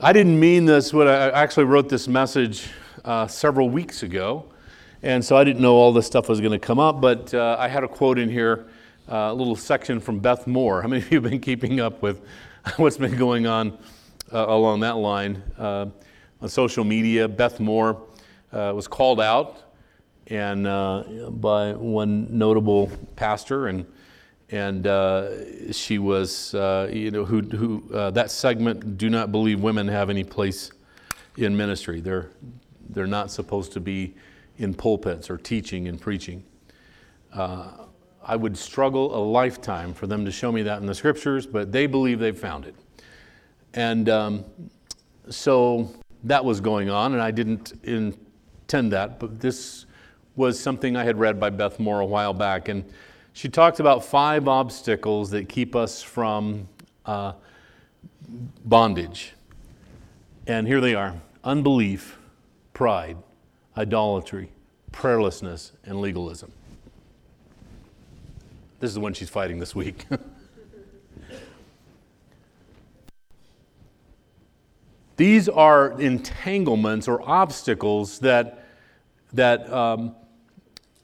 I 0.00 0.12
didn't 0.12 0.38
mean 0.38 0.64
this 0.64 0.94
when 0.94 1.08
I 1.08 1.30
actually 1.30 1.64
wrote 1.64 1.88
this 1.88 2.06
message 2.06 2.68
uh, 3.04 3.26
several 3.26 3.68
weeks 3.68 4.04
ago, 4.04 4.44
and 5.02 5.24
so 5.24 5.36
I 5.36 5.42
didn't 5.42 5.60
know 5.60 5.74
all 5.74 5.92
this 5.92 6.06
stuff 6.06 6.28
was 6.28 6.38
going 6.40 6.52
to 6.52 6.58
come 6.60 6.78
up, 6.78 7.00
but 7.00 7.34
uh, 7.34 7.56
I 7.58 7.66
had 7.66 7.82
a 7.82 7.88
quote 7.88 8.16
in 8.16 8.30
here, 8.30 8.68
uh, 9.10 9.16
a 9.16 9.34
little 9.34 9.56
section 9.56 9.98
from 9.98 10.20
Beth 10.20 10.46
Moore. 10.46 10.82
How 10.82 10.86
many 10.86 11.02
of 11.02 11.10
you 11.10 11.20
have 11.20 11.28
been 11.28 11.40
keeping 11.40 11.80
up 11.80 12.00
with 12.00 12.20
what's 12.76 12.96
been 12.96 13.16
going 13.16 13.48
on 13.48 13.76
uh, 14.32 14.46
along 14.46 14.78
that 14.80 14.98
line? 14.98 15.42
Uh, 15.58 15.86
on 16.40 16.48
social 16.48 16.84
media, 16.84 17.26
Beth 17.26 17.58
Moore 17.58 18.00
uh, 18.52 18.72
was 18.76 18.86
called 18.86 19.20
out 19.20 19.64
and 20.28 20.62
by 21.40 21.72
one 21.72 22.28
notable 22.30 22.88
pastor 23.16 23.66
and 23.66 23.84
and 24.50 24.86
uh, 24.86 25.72
she 25.72 25.98
was, 25.98 26.54
uh, 26.54 26.88
you 26.92 27.10
know, 27.10 27.24
who, 27.24 27.42
who 27.42 27.94
uh, 27.94 28.10
that 28.12 28.30
segment 28.30 28.96
do 28.96 29.10
not 29.10 29.30
believe 29.30 29.60
women 29.60 29.86
have 29.88 30.08
any 30.08 30.24
place 30.24 30.70
in 31.36 31.56
ministry. 31.56 32.00
They're, 32.00 32.30
they're 32.88 33.06
not 33.06 33.30
supposed 33.30 33.72
to 33.72 33.80
be 33.80 34.14
in 34.56 34.74
pulpits 34.74 35.28
or 35.28 35.36
teaching 35.36 35.86
and 35.88 36.00
preaching. 36.00 36.42
Uh, 37.32 37.84
I 38.24 38.36
would 38.36 38.56
struggle 38.56 39.14
a 39.14 39.22
lifetime 39.22 39.94
for 39.94 40.06
them 40.06 40.24
to 40.24 40.30
show 40.30 40.50
me 40.50 40.62
that 40.62 40.80
in 40.80 40.86
the 40.86 40.94
scriptures, 40.94 41.46
but 41.46 41.70
they 41.70 41.86
believe 41.86 42.18
they've 42.18 42.38
found 42.38 42.64
it. 42.64 42.74
And 43.74 44.08
um, 44.08 44.44
so 45.28 45.90
that 46.24 46.44
was 46.44 46.60
going 46.60 46.90
on, 46.90 47.12
and 47.12 47.22
I 47.22 47.30
didn't 47.30 47.72
intend 47.84 48.92
that, 48.92 49.20
but 49.20 49.40
this 49.40 49.86
was 50.36 50.58
something 50.58 50.96
I 50.96 51.04
had 51.04 51.18
read 51.18 51.38
by 51.38 51.50
Beth 51.50 51.78
Moore 51.78 52.00
a 52.00 52.06
while 52.06 52.32
back. 52.32 52.68
And 52.68 52.84
she 53.38 53.48
talked 53.48 53.78
about 53.78 54.04
five 54.04 54.48
obstacles 54.48 55.30
that 55.30 55.48
keep 55.48 55.76
us 55.76 56.02
from 56.02 56.66
uh, 57.06 57.34
bondage. 58.64 59.34
And 60.48 60.66
here 60.66 60.80
they 60.80 60.96
are 60.96 61.14
unbelief, 61.44 62.18
pride, 62.74 63.16
idolatry, 63.76 64.50
prayerlessness, 64.90 65.70
and 65.84 66.00
legalism. 66.00 66.50
This 68.80 68.88
is 68.88 68.94
the 68.94 69.00
one 69.00 69.14
she's 69.14 69.28
fighting 69.28 69.60
this 69.60 69.72
week. 69.72 70.04
These 75.16 75.48
are 75.48 75.92
entanglements 76.00 77.06
or 77.06 77.22
obstacles 77.22 78.18
that, 78.18 78.64
that 79.32 79.72
um, 79.72 80.16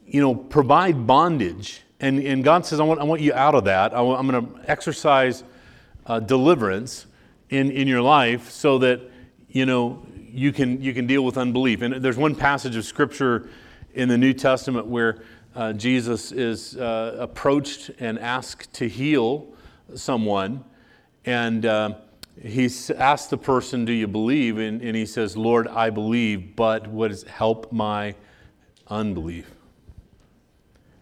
you 0.05 0.21
know, 0.21 0.35
provide 0.35 1.07
bondage 1.07 1.84
and, 2.01 2.19
and 2.21 2.45
God 2.45 2.67
says, 2.67 2.81
I 2.81 2.85
want, 2.85 3.01
I 3.01 3.05
want 3.05 3.21
you 3.21 3.33
out 3.33 3.55
of 3.55 3.65
that. 3.65 3.95
I 3.95 4.01
am 4.01 4.29
going 4.29 4.47
to 4.47 4.71
exercise 4.71 5.45
uh, 6.07 6.21
deliverance 6.21 7.07
in, 7.51 7.71
in 7.71 7.89
your 7.89 8.03
life 8.03 8.51
so 8.51 8.79
that, 8.79 9.01
you 9.49 9.67
know, 9.67 10.05
you 10.17 10.53
can, 10.53 10.83
you 10.83 10.93
can 10.93 11.07
deal 11.07 11.25
with 11.25 11.39
unbelief. 11.39 11.83
And 11.83 11.95
there's 11.95 12.17
one 12.17 12.35
passage 12.35 12.77
of 12.77 12.85
Scripture 12.85 13.49
in 13.95 14.09
the 14.09 14.19
New 14.19 14.33
Testament 14.33 14.87
where 14.87 15.23
uh, 15.55 15.73
Jesus 15.73 16.33
is 16.33 16.77
uh, 16.77 17.17
approached 17.21 17.91
and 18.01 18.19
asked 18.19 18.73
to 18.75 18.89
heal 18.89 19.55
someone. 19.95 20.65
And 21.25 21.65
uh, 21.65 21.95
he 22.43 22.69
asked 22.97 23.31
the 23.31 23.39
person, 23.39 23.85
Do 23.85 23.93
you 23.93 24.09
believe? 24.09 24.59
And, 24.59 24.83
and 24.83 24.97
he 24.97 25.07
says, 25.07 25.37
Lord, 25.37 25.69
I 25.69 25.91
believe, 25.91 26.57
but 26.57 26.89
what 26.89 27.13
is 27.13 27.23
help 27.23 27.71
my 27.73 28.17
unbelief? 28.89 29.55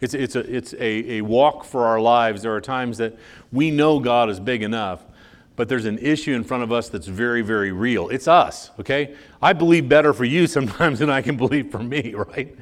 It's, 0.03 0.15
it's, 0.15 0.35
a, 0.35 0.41
it's 0.41 0.75
a, 0.75 1.19
a 1.19 1.21
walk 1.21 1.63
for 1.63 1.87
our 1.87 2.01
lives. 2.01 2.43
There 2.43 2.53
are 2.53 2.61
times 2.61 2.99
that 2.99 3.17
we 3.53 3.71
know 3.71 4.01
God 4.01 4.31
is 4.31 4.41
big 4.41 4.65
enough, 4.65 5.05
but 5.55 5.69
there's 5.69 5.85
an 5.85 5.99
issue 5.99 6.35
in 6.35 6.43
front 6.43 6.65
of 6.65 6.73
us 6.73 6.89
that's 6.89 7.07
very, 7.07 7.41
very 7.41 7.71
real. 7.71 8.09
It's 8.09 8.27
us, 8.27 8.73
okay? 8.81 9.15
I 9.41 9.53
believe 9.53 9.89
better 9.89 10.13
for 10.13 10.25
you 10.25 10.47
sometimes 10.49 10.99
than 10.99 11.09
I 11.09 11.23
can 11.23 11.37
believe 11.37 11.71
for 11.71 11.79
me, 11.79 12.15
right? 12.35 12.53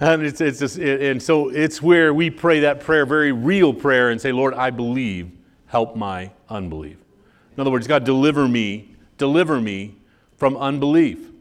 And, 0.00 0.22
it's, 0.26 0.40
it's 0.40 0.58
just, 0.58 0.76
and 0.78 1.22
so 1.22 1.50
it's 1.50 1.80
where 1.80 2.12
we 2.12 2.30
pray 2.30 2.60
that 2.60 2.80
prayer, 2.80 3.06
very 3.06 3.30
real 3.30 3.72
prayer, 3.72 4.10
and 4.10 4.20
say, 4.20 4.32
Lord, 4.32 4.52
I 4.52 4.70
believe, 4.70 5.30
help 5.66 5.94
my 5.94 6.32
unbelief. 6.48 6.96
In 7.56 7.60
other 7.60 7.70
words, 7.70 7.86
God, 7.86 8.02
deliver 8.02 8.48
me, 8.48 8.96
deliver 9.18 9.60
me 9.60 9.94
from 10.36 10.56
unbelief. 10.56 11.31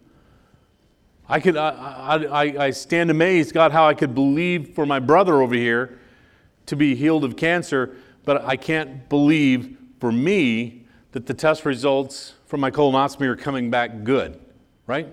I, 1.32 1.40
could, 1.40 1.56
I, 1.56 2.26
I, 2.26 2.66
I 2.66 2.72
stand 2.72 3.10
amazed, 3.10 3.54
God, 3.54 3.72
how 3.72 3.88
I 3.88 3.94
could 3.94 4.14
believe 4.14 4.76
for 4.76 4.86
my 4.86 5.00
brother 5.00 5.42
over 5.42 5.56
here 5.56 5.98
to 6.66 6.76
be 6.76 6.94
healed 6.94 7.24
of 7.24 7.38
cancer, 7.38 7.96
but 8.26 8.44
I 8.44 8.58
can't 8.58 9.08
believe 9.08 9.78
for 10.02 10.12
me 10.12 10.84
that 11.14 11.28
the 11.28 11.34
test 11.34 11.64
results 11.64 12.34
from 12.48 12.60
my 12.60 12.70
colonoscopy 12.70 13.22
are 13.22 13.38
coming 13.38 13.70
back 13.70 14.04
good, 14.04 14.42
right? 14.88 15.08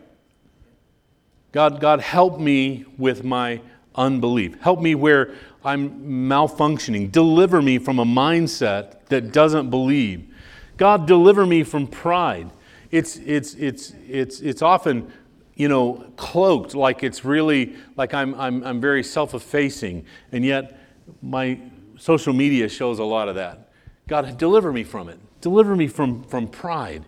God, 1.52 1.81
God, 1.81 2.00
help 2.00 2.40
me 2.40 2.85
with 2.98 3.22
my 3.22 3.61
unbelief. 3.94 4.61
Help 4.61 4.81
me 4.81 4.96
where 4.96 5.37
I'm 5.64 6.00
malfunctioning. 6.28 7.12
Deliver 7.12 7.62
me 7.62 7.78
from 7.78 8.00
a 8.00 8.04
mindset 8.04 9.07
that 9.07 9.33
doesn't 9.33 9.70
believe. 9.70 10.35
God, 10.78 11.07
deliver 11.07 11.46
me 11.46 11.62
from 11.62 11.87
pride. 11.87 12.50
It's, 12.90 13.18
it's, 13.18 13.54
it's, 13.54 13.92
it's, 14.09 14.40
it's 14.40 14.62
often 14.62 15.12
you 15.59 15.68
know, 15.68 16.07
cloaked 16.16 16.75
like 16.75 17.03
it's 17.03 17.25
really 17.25 17.75
like 17.97 18.14
I'm, 18.14 18.35
I'm, 18.37 18.64
I'm 18.64 18.81
very 18.81 19.03
self 19.03 19.35
effacing. 19.35 20.07
And 20.33 20.44
yet, 20.44 20.81
my 21.21 21.61
social 21.99 22.33
media 22.33 22.68
shows 22.68 23.01
a 23.01 23.05
lot 23.05 23.29
of 23.29 23.35
that. 23.35 23.71
God, 24.07 24.38
deliver 24.38 24.73
me 24.73 24.85
from 24.85 25.09
it. 25.09 25.18
Deliver 25.40 25.77
me 25.77 25.88
from, 25.88 26.23
from 26.25 26.47
pride. 26.47 27.05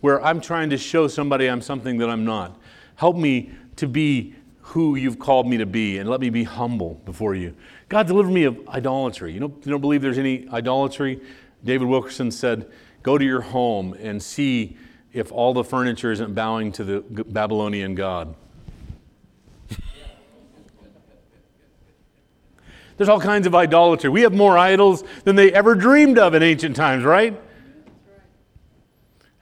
where 0.00 0.24
I'm 0.24 0.40
trying 0.40 0.70
to 0.70 0.78
show 0.78 1.08
somebody 1.08 1.50
I'm 1.50 1.60
something 1.60 1.98
that 1.98 2.08
I'm 2.08 2.24
not. 2.24 2.58
Help 2.94 3.16
me 3.16 3.50
to 3.76 3.88
be 3.88 4.34
who 4.60 4.94
you've 4.94 5.18
called 5.18 5.48
me 5.48 5.56
to 5.56 5.66
be 5.66 5.98
and 5.98 6.08
let 6.08 6.20
me 6.20 6.30
be 6.30 6.44
humble 6.44 7.00
before 7.04 7.34
you. 7.34 7.56
God, 7.88 8.06
deliver 8.06 8.30
me 8.30 8.44
of 8.44 8.68
idolatry. 8.68 9.32
You 9.32 9.40
don't, 9.40 9.66
you 9.66 9.72
don't 9.72 9.80
believe 9.80 10.02
there's 10.02 10.18
any 10.18 10.48
idolatry? 10.50 11.20
David 11.64 11.88
Wilkerson 11.88 12.30
said, 12.30 12.70
Go 13.02 13.18
to 13.18 13.24
your 13.24 13.40
home 13.40 13.94
and 13.94 14.22
see 14.22 14.76
if 15.12 15.32
all 15.32 15.54
the 15.54 15.64
furniture 15.64 16.12
isn't 16.12 16.34
bowing 16.34 16.72
to 16.72 16.84
the 16.84 17.00
Babylonian 17.00 17.94
God. 17.94 18.34
There's 22.96 23.08
all 23.08 23.20
kinds 23.20 23.46
of 23.46 23.54
idolatry. 23.54 24.10
We 24.10 24.22
have 24.22 24.34
more 24.34 24.58
idols 24.58 25.04
than 25.24 25.36
they 25.36 25.52
ever 25.52 25.76
dreamed 25.76 26.18
of 26.18 26.34
in 26.34 26.42
ancient 26.42 26.74
times, 26.74 27.04
right? 27.04 27.40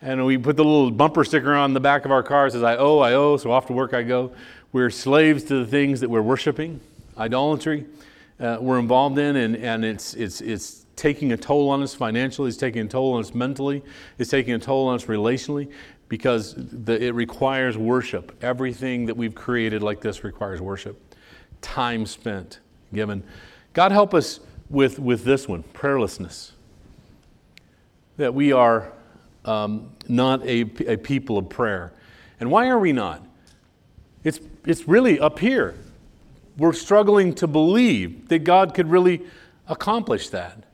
And 0.03 0.25
we 0.27 0.37
put 0.37 0.57
the 0.57 0.65
little 0.65 0.91
bumper 0.91 1.25
sticker 1.25 1.55
on 1.55 1.73
the 1.73 1.81
back 1.81 2.05
of 2.05 2.13
our 2.13 2.23
car 2.23 2.49
says, 2.51 2.63
I 2.63 2.77
owe, 2.77 2.99
I 2.99 3.15
owe, 3.15 3.39
so 3.39 3.51
off 3.51 3.67
to 3.67 3.73
work 3.73 3.95
I 3.95 4.03
go. 4.03 4.33
We're 4.73 4.91
slaves 4.91 5.43
to 5.45 5.65
the 5.65 5.67
things 5.67 6.01
that 6.01 6.11
we're 6.11 6.23
worshiping, 6.23 6.81
idolatry. 7.17 7.87
Uh, 8.39 8.59
we're 8.61 8.79
involved 8.79 9.19
in, 9.19 9.37
and, 9.37 9.57
and 9.57 9.85
it's, 9.85 10.13
it's, 10.15 10.43
it's 10.43 10.86
taking 10.97 11.33
a 11.33 11.37
toll 11.37 11.69
on 11.69 11.83
us 11.83 11.95
financially, 11.95 12.49
it's 12.49 12.57
taking 12.57 12.87
a 12.87 12.89
toll 12.89 13.15
on 13.15 13.21
us 13.21 13.35
mentally, 13.35 13.83
it's 14.19 14.31
taking 14.31 14.55
a 14.55 14.59
toll 14.59 14.89
on 14.89 14.97
us 14.97 15.05
relationally 15.05 15.71
because 16.09 16.55
the, 16.57 17.03
it 17.03 17.15
requires 17.15 17.77
worship. 17.77 18.37
Everything 18.43 19.07
that 19.07 19.17
we've 19.17 19.35
created 19.35 19.83
like 19.83 20.01
this 20.01 20.25
requires 20.25 20.61
worship. 20.61 21.15
Time 21.61 22.07
spent 22.07 22.61
given. 22.95 23.23
God 23.73 23.93
help 23.93 24.15
us 24.15 24.41
with, 24.71 24.99
with 24.99 25.25
this 25.25 25.47
one 25.47 25.63
prayerlessness. 25.75 26.53
That 28.17 28.35
we 28.35 28.53
are 28.53 28.93
um, 29.45 29.91
not 30.09 30.45
a, 30.47 30.63
a 30.87 30.97
people 30.97 31.39
of 31.39 31.49
prayer. 31.49 31.93
And 32.41 32.51
why 32.51 32.69
are 32.69 32.79
we 32.79 32.93
not? 32.93 33.25
It's, 34.25 34.41
it's 34.65 34.89
really 34.89 35.21
up 35.21 35.39
here. 35.39 35.75
We're 36.57 36.73
struggling 36.73 37.35
to 37.35 37.47
believe 37.47 38.29
that 38.29 38.41
God 38.41 38.75
could 38.75 38.91
really 38.91 39.23
accomplish 39.69 40.31
that. 40.31 40.66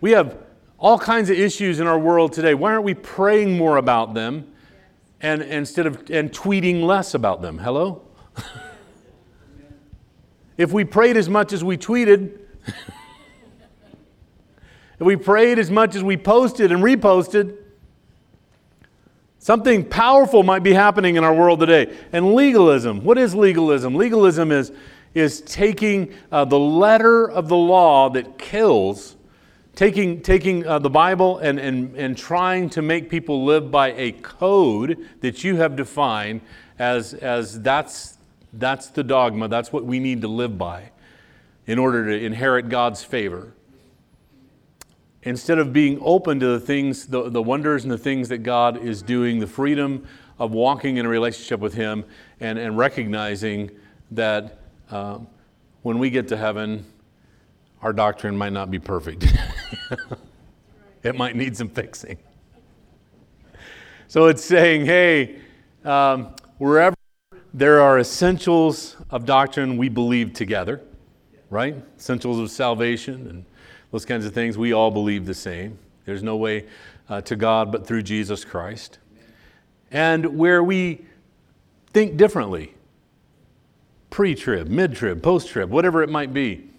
We 0.00 0.12
have 0.12 0.36
all 0.78 0.98
kinds 0.98 1.30
of 1.30 1.38
issues 1.38 1.80
in 1.80 1.86
our 1.86 1.98
world 1.98 2.32
today. 2.32 2.54
Why 2.54 2.72
aren't 2.72 2.84
we 2.84 2.94
praying 2.94 3.56
more 3.56 3.76
about 3.76 4.14
them 4.14 4.52
and 5.20 5.42
instead 5.42 5.86
of 5.86 6.10
and 6.10 6.30
tweeting 6.30 6.82
less 6.82 7.14
about 7.14 7.40
them? 7.40 7.58
Hello? 7.58 8.02
if 10.58 10.72
we 10.72 10.84
prayed 10.84 11.16
as 11.16 11.28
much 11.28 11.52
as 11.52 11.64
we 11.64 11.78
tweeted, 11.78 12.38
if 14.98 15.00
we 15.00 15.16
prayed 15.16 15.58
as 15.58 15.70
much 15.70 15.94
as 15.94 16.04
we 16.04 16.18
posted 16.18 16.70
and 16.72 16.82
reposted, 16.82 17.56
something 19.38 19.82
powerful 19.82 20.42
might 20.42 20.62
be 20.62 20.74
happening 20.74 21.16
in 21.16 21.24
our 21.24 21.32
world 21.32 21.60
today. 21.60 21.96
And 22.12 22.34
legalism, 22.34 23.02
what 23.02 23.16
is 23.16 23.34
legalism? 23.34 23.94
Legalism 23.94 24.52
is, 24.52 24.72
is 25.14 25.40
taking 25.40 26.12
uh, 26.30 26.44
the 26.44 26.58
letter 26.58 27.30
of 27.30 27.48
the 27.48 27.56
law 27.56 28.10
that 28.10 28.36
kills, 28.36 29.15
taking, 29.76 30.20
taking 30.22 30.66
uh, 30.66 30.80
the 30.80 30.90
Bible 30.90 31.38
and, 31.38 31.60
and, 31.60 31.94
and 31.94 32.18
trying 32.18 32.68
to 32.70 32.82
make 32.82 33.08
people 33.08 33.44
live 33.44 33.70
by 33.70 33.92
a 33.92 34.10
code 34.10 35.06
that 35.20 35.44
you 35.44 35.56
have 35.56 35.76
defined 35.76 36.40
as, 36.78 37.14
as 37.14 37.62
that's 37.62 38.16
that's 38.58 38.88
the 38.88 39.04
dogma. 39.04 39.48
That's 39.48 39.72
what 39.72 39.84
we 39.84 39.98
need 39.98 40.22
to 40.22 40.28
live 40.28 40.56
by 40.56 40.90
in 41.66 41.78
order 41.78 42.06
to 42.06 42.24
inherit 42.24 42.68
God's 42.68 43.04
favor. 43.04 43.52
Instead 45.22 45.58
of 45.58 45.72
being 45.72 45.98
open 46.00 46.38
to 46.40 46.46
the 46.46 46.60
things, 46.60 47.06
the, 47.06 47.28
the 47.28 47.42
wonders 47.42 47.82
and 47.82 47.90
the 47.90 47.98
things 47.98 48.28
that 48.28 48.38
God 48.38 48.82
is 48.82 49.02
doing, 49.02 49.40
the 49.40 49.46
freedom 49.46 50.06
of 50.38 50.52
walking 50.52 50.98
in 50.98 51.06
a 51.06 51.08
relationship 51.08 51.60
with 51.60 51.74
Him 51.74 52.04
and, 52.40 52.58
and 52.58 52.78
recognizing 52.78 53.70
that 54.12 54.60
um, 54.90 55.26
when 55.82 55.98
we 55.98 56.10
get 56.10 56.28
to 56.28 56.36
heaven, 56.36 56.84
our 57.86 57.92
doctrine 57.92 58.36
might 58.36 58.52
not 58.52 58.68
be 58.68 58.80
perfect. 58.80 59.32
it 61.04 61.14
might 61.14 61.36
need 61.36 61.56
some 61.56 61.68
fixing. 61.68 62.18
So 64.08 64.26
it's 64.26 64.44
saying, 64.44 64.86
hey, 64.86 65.36
um, 65.84 66.34
wherever 66.58 66.96
there 67.54 67.80
are 67.80 68.00
essentials 68.00 68.96
of 69.10 69.24
doctrine 69.24 69.76
we 69.76 69.88
believe 69.88 70.32
together, 70.32 70.82
right? 71.48 71.76
Essentials 71.96 72.40
of 72.40 72.50
salvation 72.50 73.28
and 73.28 73.44
those 73.92 74.04
kinds 74.04 74.26
of 74.26 74.34
things. 74.34 74.58
We 74.58 74.72
all 74.72 74.90
believe 74.90 75.24
the 75.24 75.32
same. 75.32 75.78
There's 76.06 76.24
no 76.24 76.34
way 76.34 76.64
uh, 77.08 77.20
to 77.20 77.36
God 77.36 77.70
but 77.70 77.86
through 77.86 78.02
Jesus 78.02 78.44
Christ. 78.44 78.98
And 79.92 80.36
where 80.36 80.60
we 80.60 81.06
think 81.92 82.16
differently, 82.16 82.74
pre 84.10 84.34
trib, 84.34 84.66
mid 84.66 84.96
trib, 84.96 85.22
post 85.22 85.50
trib, 85.50 85.70
whatever 85.70 86.02
it 86.02 86.10
might 86.10 86.34
be, 86.34 86.70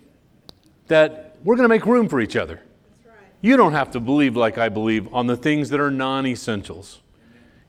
that 0.88 1.38
we're 1.43 1.56
going 1.56 1.65
to 1.65 1.73
make 1.73 1.86
room 1.86 2.10
for 2.10 2.19
each 2.19 2.36
other. 2.36 2.62
You 3.41 3.56
don't 3.56 3.73
have 3.73 3.91
to 3.91 4.00
believe 4.00 4.36
like 4.36 4.58
I 4.58 4.69
believe 4.69 5.13
on 5.13 5.28
the 5.28 5.38
things 5.38 5.69
that 5.69 5.80
are 5.80 5.91
non 5.91 6.26
essentials 6.26 7.00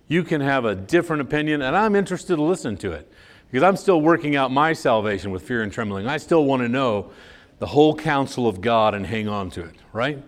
you 0.08 0.24
can 0.24 0.40
have 0.40 0.64
a 0.64 0.74
different 0.74 1.20
opinion, 1.22 1.60
and 1.62 1.76
I'm 1.76 1.94
interested 1.94 2.36
to 2.36 2.42
listen 2.42 2.76
to 2.78 2.92
it 2.92 3.12
because 3.50 3.62
I'm 3.62 3.76
still 3.76 4.00
working 4.00 4.36
out 4.36 4.50
my 4.50 4.72
salvation 4.72 5.30
with 5.30 5.42
fear 5.42 5.62
and 5.62 5.70
trembling. 5.70 6.06
I 6.08 6.16
still 6.16 6.44
want 6.46 6.62
to 6.62 6.68
know 6.68 7.10
the 7.58 7.66
whole 7.66 7.94
counsel 7.94 8.48
of 8.48 8.60
God 8.60 8.94
and 8.94 9.06
hang 9.06 9.28
on 9.28 9.50
to 9.50 9.64
it, 9.64 9.74
right? 9.92 10.22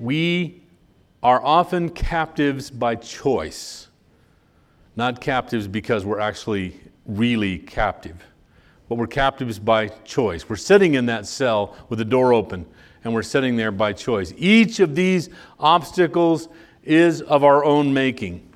We 0.00 0.62
are 1.22 1.44
often 1.44 1.90
captives 1.90 2.70
by 2.70 2.94
choice, 2.94 3.88
not 4.94 5.20
captives 5.20 5.68
because 5.68 6.04
we're 6.06 6.20
actually 6.20 6.80
really 7.04 7.58
captive, 7.58 8.24
but 8.88 8.96
we're 8.96 9.06
captives 9.06 9.58
by 9.58 9.88
choice. 9.88 10.48
We're 10.48 10.56
sitting 10.56 10.94
in 10.94 11.06
that 11.06 11.26
cell 11.26 11.76
with 11.88 11.98
the 11.98 12.04
door 12.04 12.32
open, 12.32 12.66
and 13.04 13.12
we're 13.12 13.22
sitting 13.22 13.56
there 13.56 13.72
by 13.72 13.92
choice. 13.92 14.32
Each 14.36 14.80
of 14.80 14.94
these 14.94 15.28
obstacles 15.58 16.48
is 16.82 17.20
of 17.22 17.44
our 17.44 17.64
own 17.64 17.92
making. 17.92 18.48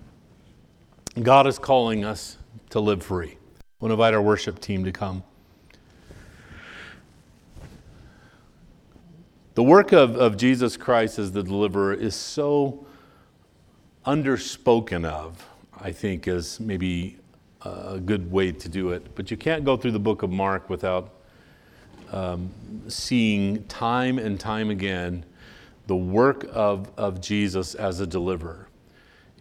God 1.20 1.46
is 1.46 1.58
calling 1.58 2.04
us 2.04 2.38
to 2.70 2.80
live 2.80 3.02
free. 3.02 3.36
We'll 3.80 3.90
invite 3.90 4.14
our 4.14 4.22
worship 4.22 4.60
team 4.60 4.84
to 4.84 4.92
come. 4.92 5.24
The 9.54 9.64
work 9.64 9.92
of, 9.92 10.16
of 10.16 10.36
Jesus 10.36 10.76
Christ 10.76 11.18
as 11.18 11.32
the 11.32 11.42
deliverer 11.42 11.92
is 11.92 12.14
so 12.14 12.86
underspoken 14.06 15.04
of, 15.04 15.46
I 15.78 15.92
think, 15.92 16.28
is 16.28 16.60
maybe 16.60 17.18
a 17.62 17.98
good 17.98 18.30
way 18.30 18.52
to 18.52 18.68
do 18.68 18.90
it. 18.90 19.14
But 19.14 19.30
you 19.30 19.36
can't 19.36 19.64
go 19.64 19.76
through 19.76 19.92
the 19.92 19.98
book 19.98 20.22
of 20.22 20.30
Mark 20.30 20.70
without 20.70 21.10
um, 22.12 22.50
seeing 22.88 23.64
time 23.64 24.18
and 24.18 24.38
time 24.38 24.70
again 24.70 25.24
the 25.86 25.96
work 25.96 26.46
of, 26.52 26.90
of 26.96 27.20
Jesus 27.20 27.74
as 27.74 28.00
a 28.00 28.06
deliverer 28.06 28.68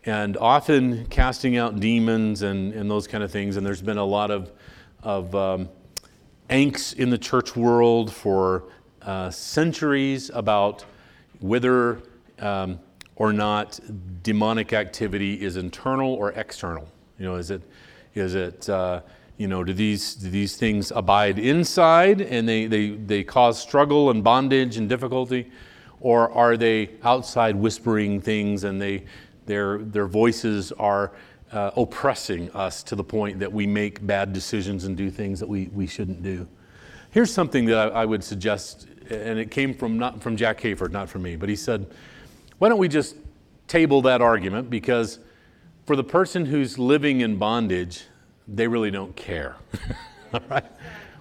and 0.05 0.38
often 0.38 1.05
casting 1.08 1.58
out 1.58 1.79
demons 1.79 2.41
and, 2.41 2.73
and 2.73 2.89
those 2.89 3.08
kind 3.08 3.23
of 3.23 3.32
things. 3.32 3.58
And 3.58 3.65
there's 3.65 3.82
been 3.82 3.97
a 3.97 4.05
lot 4.05 4.32
of, 4.32 4.51
of 5.03 5.36
um, 5.36 5.69
angst 6.49 6.97
in 6.97 7.10
the 7.10 7.17
church 7.17 7.55
world 7.55 8.12
for 8.12 8.63
uh, 9.01 9.29
centuries 9.29 10.32
about 10.34 10.86
whether 11.39 12.01
um, 12.39 12.79
or 13.15 13.34
not 13.34 13.79
demonic 14.23 14.73
activity 14.73 15.41
is 15.41 15.58
internal 15.58 16.13
or 16.13 16.32
external. 16.32 16.88
You 17.17 17.25
know, 17.25 17.36
is 17.36 17.51
it, 17.51 17.62
is 18.13 18.36
it 18.36 18.69
uh, 18.69 19.02
you 19.39 19.48
know, 19.48 19.63
do 19.63 19.74
these, 19.74 20.15
do 20.15 20.30
these 20.30 20.58
things 20.58 20.91
abide 20.93 21.39
inside 21.39 22.19
and 22.19 22.48
they, 22.48 22.65
they, 22.65 22.89
they 22.89 23.24
cause 23.24 23.60
struggle 23.60 24.12
and 24.12 24.22
bondage 24.22 24.76
and 24.76 24.89
difficulty? 24.89 25.50
Or 26.02 26.30
are 26.34 26.58
they 26.58 26.91
outside 27.04 27.56
whispering 27.56 28.19
things 28.19 28.65
and 28.65 28.82
they, 28.82 29.06
their, 29.45 29.78
their 29.78 30.08
voices 30.08 30.74
are 30.74 31.13
uh, 31.54 31.72
oppressing 31.78 32.52
us 32.52 32.84
to 32.84 32.95
the 32.95 33.04
point 33.04 33.39
that 33.39 33.52
we 33.52 33.65
make 33.65 34.06
bad 34.06 34.34
decisions 34.34 34.84
and 34.84 34.98
do 34.98 35.10
things 35.10 35.39
that 35.39 35.48
we, 35.48 35.67
we 35.67 35.88
shouldn't 35.88 36.22
do. 36.22 36.48
Here's 37.12 37.34
something 37.34 37.65
that 37.65 37.93
I, 37.93 38.02
I 38.02 38.06
would 38.06 38.24
suggest, 38.24 38.88
and 39.10 39.39
it 39.39 39.50
came 39.50 39.74
from 39.74 39.98
not 39.98 40.22
from 40.22 40.36
Jack 40.38 40.60
Hayford, 40.62 40.91
not 40.91 41.10
from 41.10 41.24
me, 41.24 41.36
but 41.38 41.50
he 41.50 41.56
said, 41.56 41.88
why 42.60 42.69
don't 42.69 42.78
we 42.78 42.88
just 42.88 43.15
table 43.67 44.02
that 44.04 44.22
argument 44.22 44.69
because 44.69 45.19
for 45.89 45.95
the 45.95 46.04
person 46.04 46.45
who's 46.45 46.78
living 46.78 47.21
in 47.21 47.36
bondage, 47.38 48.04
they 48.47 48.67
really 48.67 48.91
don't 48.91 49.15
care. 49.15 49.56
All 50.36 50.39
right? 50.47 50.63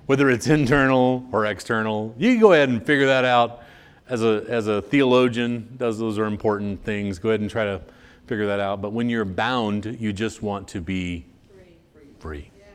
Whether 0.04 0.28
it's 0.28 0.46
internal 0.46 1.26
or 1.33 1.46
external, 1.46 2.14
you 2.18 2.33
can 2.33 2.40
go 2.42 2.52
ahead 2.52 2.68
and 2.68 2.85
figure 2.85 3.07
that 3.07 3.24
out 3.24 3.62
as 4.11 4.22
a, 4.22 4.44
as 4.46 4.66
a 4.66 4.83
theologian. 4.83 5.74
Those, 5.78 5.98
those 5.98 6.18
are 6.18 6.26
important 6.26 6.85
things. 6.85 7.18
Go 7.18 7.31
ahead 7.31 7.40
and 7.40 7.48
try 7.48 7.64
to 7.64 7.81
figure 8.26 8.46
that 8.46 8.61
out. 8.61 8.83
But 8.83 8.92
when 8.92 9.09
you're 9.09 9.24
bound, 9.24 9.96
you 9.98 10.12
just 10.12 10.42
want 10.42 10.68
to 10.68 10.83
be 10.83 11.24
free. 11.50 11.78
free. 12.18 12.50
Yes. 12.59 12.68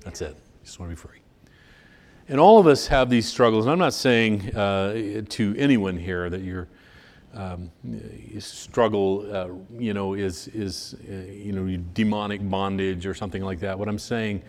That's 0.00 0.22
it. 0.22 0.30
You 0.30 0.64
just 0.64 0.80
want 0.80 0.92
to 0.92 0.96
be 0.96 0.98
free. 0.98 1.20
And 2.26 2.40
all 2.40 2.58
of 2.58 2.66
us 2.66 2.86
have 2.86 3.10
these 3.10 3.28
struggles. 3.28 3.66
And 3.66 3.72
I'm 3.72 3.78
not 3.78 3.92
saying 3.92 4.56
uh, 4.56 5.24
to 5.28 5.54
anyone 5.58 5.98
here 5.98 6.30
that 6.30 6.40
you're 6.40 6.68
um, 7.34 7.70
struggle, 8.38 9.26
uh, 9.34 9.48
you 9.78 9.94
know, 9.94 10.14
is, 10.14 10.48
is 10.48 10.96
uh, 11.08 11.12
you 11.32 11.52
know, 11.52 11.76
demonic 11.92 12.48
bondage 12.48 13.06
or 13.06 13.14
something 13.14 13.42
like 13.42 13.60
that. 13.60 13.78
What 13.78 13.88
I'm 13.88 13.98
saying 13.98 14.42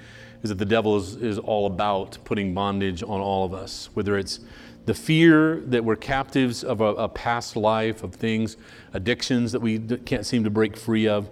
is 0.43 0.49
that 0.49 0.57
the 0.57 0.65
devil 0.65 0.97
is, 0.97 1.15
is 1.15 1.39
all 1.39 1.65
about 1.65 2.17
putting 2.23 2.53
bondage 2.53 3.01
on 3.03 3.19
all 3.21 3.45
of 3.45 3.53
us, 3.53 3.89
whether 3.93 4.17
it's 4.17 4.39
the 4.85 4.93
fear 4.93 5.61
that 5.61 5.83
we're 5.83 5.95
captives 5.95 6.63
of 6.63 6.81
a, 6.81 6.93
a 6.95 7.09
past 7.09 7.55
life, 7.55 8.03
of 8.03 8.13
things, 8.13 8.57
addictions 8.93 9.51
that 9.51 9.59
we 9.59 9.79
can't 9.79 10.25
seem 10.25 10.43
to 10.43 10.49
break 10.49 10.77
free 10.77 11.07
of. 11.07 11.29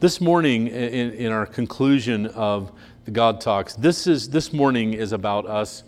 This 0.00 0.20
morning, 0.20 0.66
in, 0.66 1.12
in 1.12 1.32
our 1.32 1.46
conclusion 1.46 2.26
of 2.26 2.72
the 3.04 3.10
God 3.10 3.40
Talks, 3.40 3.74
this, 3.74 4.06
is, 4.06 4.28
this 4.28 4.52
morning 4.52 4.92
is 4.92 5.12
about 5.12 5.46
us 5.46 5.84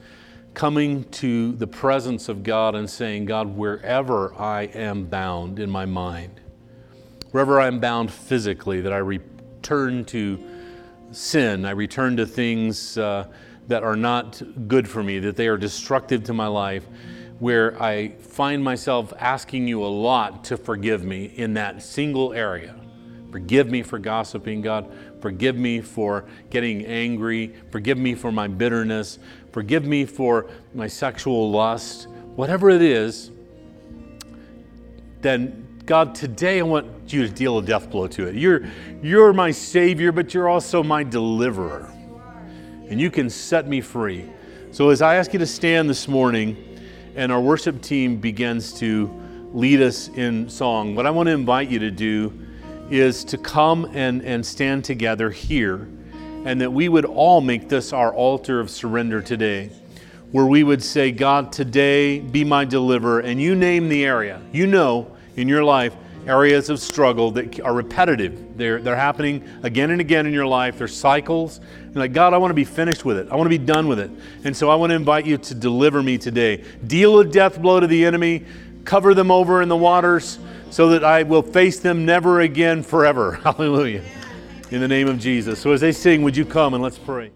coming 0.55 1.05
to 1.05 1.53
the 1.53 1.67
presence 1.67 2.29
of 2.29 2.43
God 2.43 2.77
and 2.77 2.89
saying, 2.89 3.27
God, 3.27 3.57
wherever 3.57 4.33
I 4.41 4.63
am 4.63 5.05
bound 5.05 5.59
in 5.59 5.69
my 5.69 5.85
mind, 5.85 6.41
wherever 7.33 7.61
I'm 7.61 7.81
bound 7.81 8.13
physically, 8.13 8.81
that 8.81 8.93
I 8.93 8.99
return 8.99 10.05
to 10.07 10.43
sin, 11.11 11.65
I 11.65 11.73
return 11.73 12.17
to 12.19 12.27
things 12.27 12.97
uh, 12.97 13.27
that 13.67 13.83
are 13.83 13.97
not 13.97 14.41
good 14.69 14.89
for 14.89 15.03
me, 15.03 15.19
that 15.21 15.37
they 15.37 15.49
are 15.49 15.57
destructive 15.57 16.25
to 16.25 16.35
my 16.35 16.47
life, 16.47 16.87
where 17.41 17.81
I 17.83 18.11
find 18.11 18.63
myself 18.63 19.13
asking 19.19 19.67
you 19.67 19.85
a 19.85 19.89
lot 19.89 20.45
to 20.45 20.57
forgive 20.57 21.05
me 21.05 21.25
in 21.25 21.55
that 21.55 21.83
single 21.83 22.33
area. 22.33 22.77
Forgive 23.33 23.69
me 23.69 23.83
for 23.83 23.99
gossiping, 23.99 24.61
God. 24.61 25.14
Forgive 25.25 25.57
me 25.57 25.81
for 25.81 26.27
getting 26.51 26.85
angry. 26.85 27.55
Forgive 27.71 27.97
me 27.97 28.15
for 28.15 28.31
my 28.31 28.47
bitterness. 28.47 29.19
Forgive 29.53 29.87
me 29.87 30.05
for 30.05 30.51
my 30.75 30.87
sexual 30.87 31.51
lust. 31.51 32.09
Whatever 32.37 32.69
it 32.69 32.83
is, 32.83 33.31
then 35.23 35.81
God, 35.87 36.15
today 36.15 36.59
I 36.59 36.63
want 36.63 37.11
you 37.11 37.27
to 37.27 37.33
deal 37.33 37.57
a 37.57 37.63
death 37.63 37.89
blow 37.89 38.07
to 38.09 38.29
it. 38.29 38.35
You're, 38.35 38.67
you're 39.03 39.33
my 39.33 39.51
Savior, 39.51 40.13
but 40.13 40.35
you're 40.35 40.51
also 40.51 40.83
my 40.83 41.03
deliverer. 41.03 41.91
And 42.91 43.01
you 43.01 43.11
can 43.11 43.31
set 43.31 43.67
me 43.67 43.81
free. 43.81 44.29
So 44.73 44.91
as 44.91 45.01
I 45.01 45.15
ask 45.15 45.33
you 45.33 45.39
to 45.39 45.47
stand 45.47 45.89
this 45.89 46.07
morning 46.07 46.83
and 47.17 47.33
our 47.33 47.41
worship 47.41 47.81
team 47.81 48.19
begins 48.19 48.75
to 48.81 49.11
lead 49.55 49.81
us 49.81 50.09
in 50.09 50.51
song, 50.51 50.95
what 50.95 51.07
I 51.07 51.11
want 51.11 51.29
to 51.29 51.33
invite 51.33 51.71
you 51.71 51.79
to 51.79 51.91
do 51.91 52.45
is 52.91 53.25
to 53.25 53.39
come 53.39 53.87
and, 53.93 54.23
and 54.23 54.45
stand 54.45 54.85
together 54.85 55.31
here, 55.31 55.89
and 56.45 56.61
that 56.61 56.73
we 56.73 56.89
would 56.89 57.05
all 57.05 57.41
make 57.41 57.69
this 57.69 57.93
our 57.93 58.13
altar 58.15 58.61
of 58.61 58.71
surrender 58.71 59.23
today, 59.23 59.71
where 60.33 60.47
we 60.47 60.63
would 60.63 60.83
say, 60.83 61.11
God, 61.11 61.53
today 61.53 62.21
be 62.21 62.45
my 62.45 62.65
deliverer. 62.65 63.21
And 63.21 63.41
you 63.41 63.55
name 63.55 63.89
the 63.89 64.05
area. 64.05 64.41
You 64.53 64.67
know 64.67 65.11
in 65.37 65.49
your 65.49 65.65
life 65.65 65.95
areas 66.27 66.71
of 66.71 66.81
struggle 66.81 67.31
that 67.33 67.61
are 67.61 67.75
repetitive. 67.75 68.57
They're, 68.57 68.81
they're 68.81 68.97
happening 68.97 69.47
again 69.63 69.91
and 69.91 70.01
again 70.01 70.27
in 70.27 70.33
your 70.33 70.47
life. 70.47 70.79
They're 70.79 70.89
cycles. 70.89 71.61
Like, 71.93 72.13
God, 72.13 72.33
I 72.33 72.39
want 72.39 72.51
to 72.51 72.55
be 72.55 72.65
finished 72.65 73.05
with 73.05 73.19
it. 73.19 73.29
I 73.31 73.37
want 73.37 73.47
to 73.47 73.59
be 73.59 73.65
done 73.65 73.89
with 73.89 73.99
it. 73.99 74.11
And 74.45 74.57
so 74.57 74.71
I 74.71 74.75
want 74.75 74.91
to 74.91 74.97
invite 74.97 75.27
you 75.27 75.39
to 75.39 75.55
deliver 75.55 76.03
me 76.03 76.19
today. 76.19 76.65
Deal 76.87 77.19
a 77.19 77.25
death 77.25 77.61
blow 77.61 77.81
to 77.81 77.87
the 77.87 78.05
enemy, 78.05 78.45
cover 78.85 79.15
them 79.15 79.31
over 79.31 79.63
in 79.63 79.69
the 79.69 79.77
waters 79.77 80.39
so 80.75 80.89
that 80.89 81.05
I 81.05 81.23
will 81.23 81.43
face 81.43 81.79
them 81.79 82.05
never 82.05 82.41
again 82.41 82.83
forever. 82.83 83.35
Hallelujah. 83.45 84.03
In 84.73 84.81
the 84.81 84.89
name 84.89 85.07
of 85.07 85.21
Jesus. 85.21 85.61
So 85.61 85.71
as 85.71 85.81
they 85.81 85.93
sing, 85.93 86.23
would 86.23 86.37
you 86.37 86.45
come 86.45 86.75
and 86.75 86.83
let's 86.83 86.99
pray? 86.99 87.31